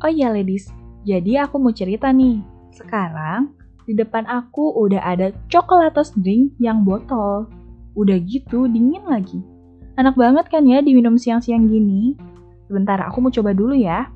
Oh 0.00 0.08
iya 0.08 0.32
ladies, 0.32 0.72
jadi 1.04 1.44
aku 1.44 1.60
mau 1.60 1.68
cerita 1.68 2.08
nih. 2.16 2.40
Sekarang, 2.72 3.52
di 3.84 3.92
depan 3.92 4.24
aku 4.24 4.72
udah 4.88 5.04
ada 5.04 5.36
coklatos 5.52 6.16
drink 6.16 6.56
yang 6.64 6.80
botol. 6.80 7.44
Udah 7.92 8.16
gitu, 8.24 8.72
dingin 8.72 9.04
lagi. 9.04 9.44
Enak 10.00 10.16
banget 10.16 10.48
kan 10.48 10.64
ya 10.64 10.80
diminum 10.80 11.20
siang-siang 11.20 11.68
gini? 11.68 12.16
Sebentar, 12.72 13.04
aku 13.04 13.20
mau 13.20 13.28
coba 13.28 13.52
dulu 13.52 13.76
ya. 13.76 14.08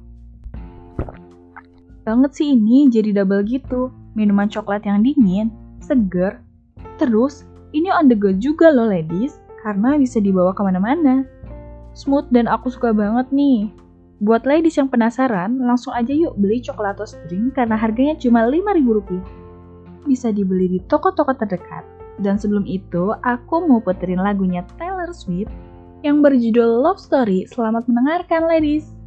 Banget 2.09 2.41
sih 2.41 2.57
ini 2.57 2.89
jadi 2.89 3.13
double 3.13 3.45
gitu. 3.45 3.93
Minuman 4.17 4.49
coklat 4.49 4.89
yang 4.89 5.05
dingin, 5.05 5.53
seger. 5.85 6.41
Terus, 6.97 7.45
ini 7.77 7.93
on 7.93 8.09
the 8.09 8.17
go 8.17 8.33
juga 8.33 8.73
loh 8.73 8.89
ladies, 8.89 9.37
karena 9.61 10.01
bisa 10.01 10.17
dibawa 10.17 10.57
ke 10.57 10.65
mana-mana. 10.65 11.29
Smooth 11.93 12.33
dan 12.33 12.49
aku 12.49 12.73
suka 12.73 12.97
banget 12.97 13.29
nih. 13.29 13.69
Buat 14.25 14.49
ladies 14.49 14.81
yang 14.81 14.89
penasaran, 14.89 15.61
langsung 15.61 15.93
aja 15.93 16.09
yuk 16.09 16.33
beli 16.41 16.65
coklatos 16.65 17.21
drink 17.29 17.61
karena 17.61 17.77
harganya 17.77 18.17
cuma 18.17 18.49
Rp5.000. 18.49 19.21
Bisa 20.09 20.33
dibeli 20.33 20.81
di 20.81 20.81
toko-toko 20.89 21.37
terdekat. 21.37 21.85
Dan 22.25 22.41
sebelum 22.41 22.65
itu, 22.65 23.13
aku 23.21 23.69
mau 23.69 23.85
puterin 23.85 24.25
lagunya 24.25 24.65
Taylor 24.81 25.13
Swift 25.13 25.53
yang 26.01 26.25
berjudul 26.25 26.83
Love 26.83 26.99
Story. 26.99 27.45
Selamat 27.53 27.85
mendengarkan, 27.85 28.49
ladies! 28.49 28.98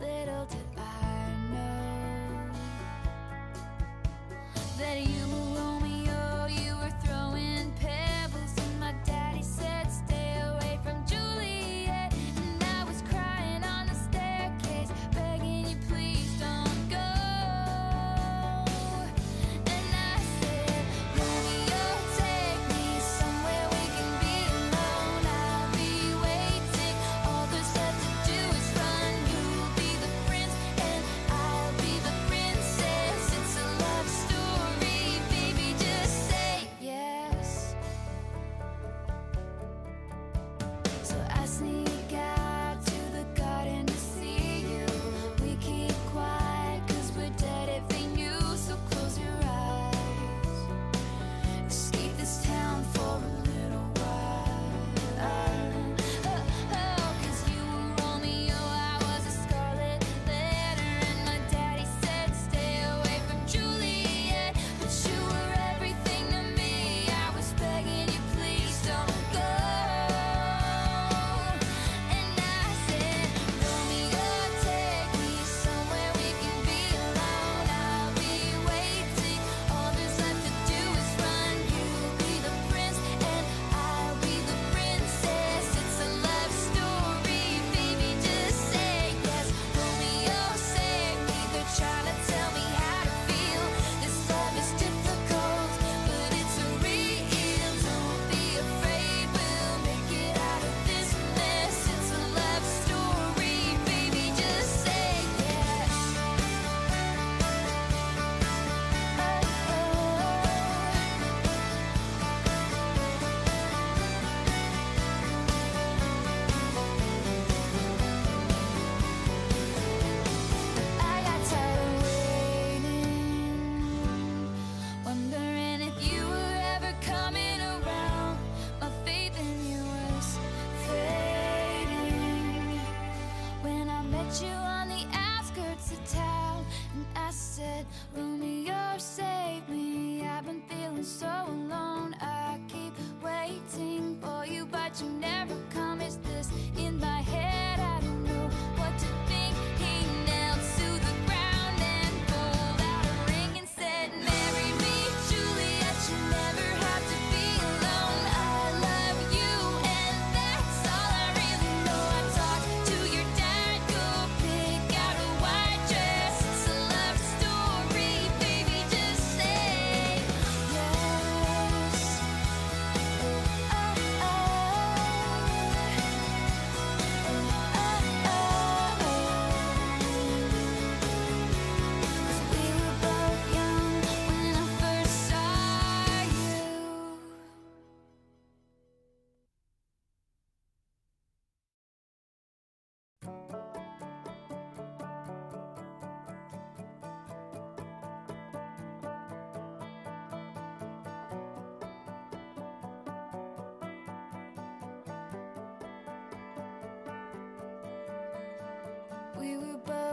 Little 0.00 0.46
did 0.46 0.68
I 0.76 0.80
know 1.52 2.52
that 4.78 4.98
you. 5.00 5.39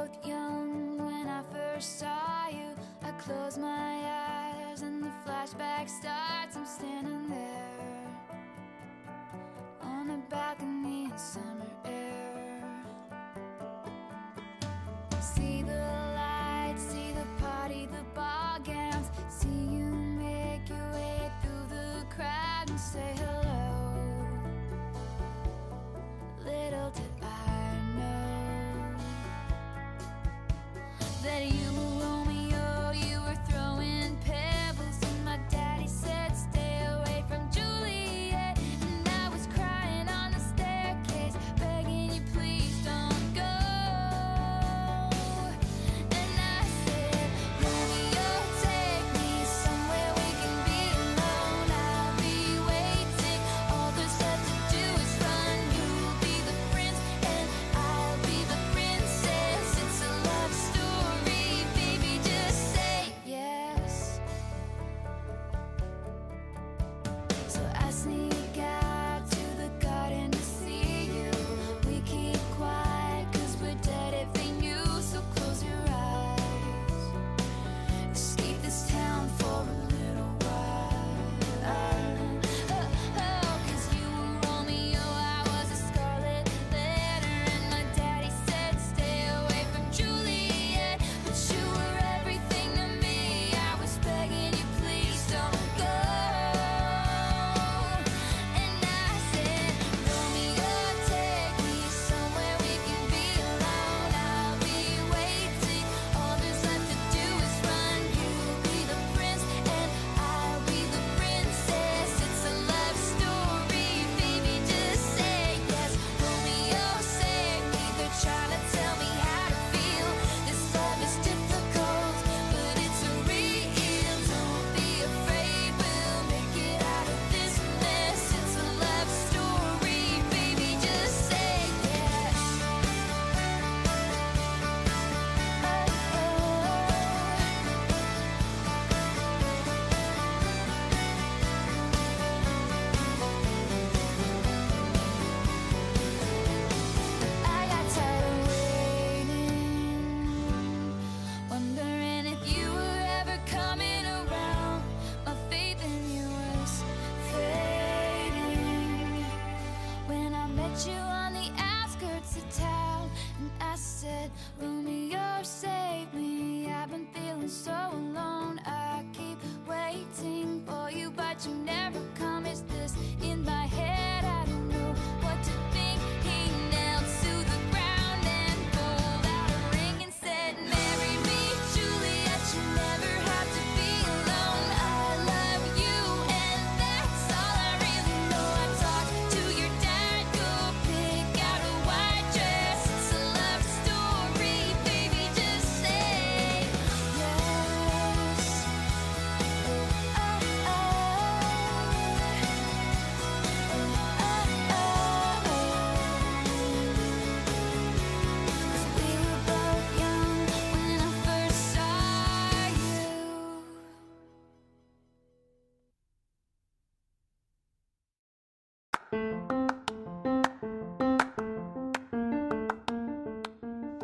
felt 0.08 0.26
young 0.26 0.98
when 0.98 1.28
I 1.28 1.42
first 1.52 2.00
saw 2.00 2.48
you. 2.50 2.76
I 3.04 3.12
close 3.20 3.58
my 3.58 4.02
eyes 4.70 4.82
and 4.82 5.04
the 5.04 5.12
flashback 5.26 5.90
starts. 5.90 6.56
I'm 6.56 6.66
standing 6.66 7.17
that 31.38 31.54
you 31.54 31.77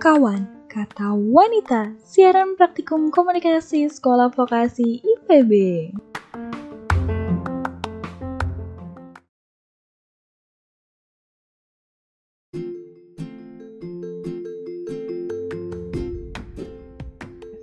Kawan, 0.04 0.68
kata 0.68 1.16
wanita, 1.16 1.96
siaran 2.04 2.60
praktikum 2.60 3.08
komunikasi 3.08 3.88
Sekolah 3.88 4.28
Vokasi 4.36 5.00
IPB. 5.00 5.52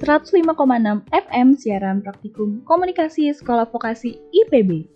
...105,6 0.01 1.13
FM 1.13 1.49
siaran 1.61 2.01
praktikum 2.01 2.65
komunikasi 2.65 3.37
Sekolah 3.37 3.69
Vokasi 3.69 4.17
IPB. 4.33 4.89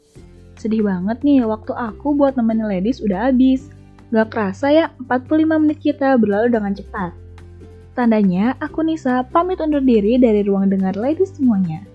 Sedih 0.57 0.81
banget 0.81 1.21
nih, 1.21 1.45
waktu 1.45 1.77
aku 1.77 2.17
buat 2.17 2.41
nemenin 2.41 2.73
ladies 2.73 3.05
udah 3.05 3.29
habis. 3.29 3.69
Gak 4.17 4.33
kerasa 4.33 4.73
ya, 4.73 4.97
45 5.05 5.61
menit 5.61 5.85
kita 5.85 6.17
berlalu 6.17 6.49
dengan 6.49 6.73
cepat. 6.73 7.24
Tandanya, 7.95 8.59
aku 8.59 8.83
Nisa 8.83 9.23
pamit 9.31 9.63
undur 9.63 9.79
diri 9.79 10.19
dari 10.19 10.43
ruang 10.43 10.67
dengar 10.67 10.99
ladies 10.99 11.39
semuanya. 11.39 11.87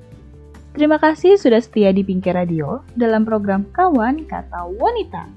Terima 0.72 0.95
kasih 0.95 1.36
sudah 1.36 1.60
setia 1.60 1.91
di 1.91 2.08
Pinky 2.08 2.32
Radio 2.32 2.80
dalam 2.95 3.28
program 3.28 3.68
Kawan 3.76 4.24
Kata 4.24 4.64
Wanita. 4.80 5.28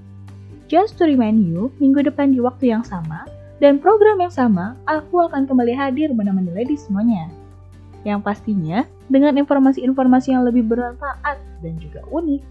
Just 0.70 1.02
to 1.02 1.10
remind 1.10 1.42
you, 1.42 1.74
minggu 1.82 2.06
depan 2.06 2.30
di 2.30 2.38
waktu 2.38 2.70
yang 2.70 2.86
sama, 2.86 3.26
dan 3.58 3.82
program 3.82 4.22
yang 4.22 4.30
sama, 4.30 4.78
aku 4.86 5.26
akan 5.26 5.50
kembali 5.50 5.74
hadir 5.74 6.14
menemani 6.14 6.54
ladies 6.54 6.86
semuanya. 6.86 7.26
Yang 8.06 8.22
pastinya, 8.22 8.86
dengan 9.10 9.34
informasi-informasi 9.42 10.30
yang 10.30 10.46
lebih 10.46 10.62
bermanfaat 10.70 11.42
dan 11.58 11.74
juga 11.82 12.06
unik. 12.06 12.42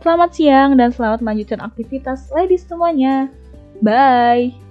Selamat 0.00 0.30
siang 0.32 0.80
dan 0.80 0.96
selamat 0.96 1.20
melanjutkan 1.20 1.60
aktivitas 1.60 2.32
ladies 2.32 2.64
semuanya. 2.64 3.28
Bye! 3.84 4.67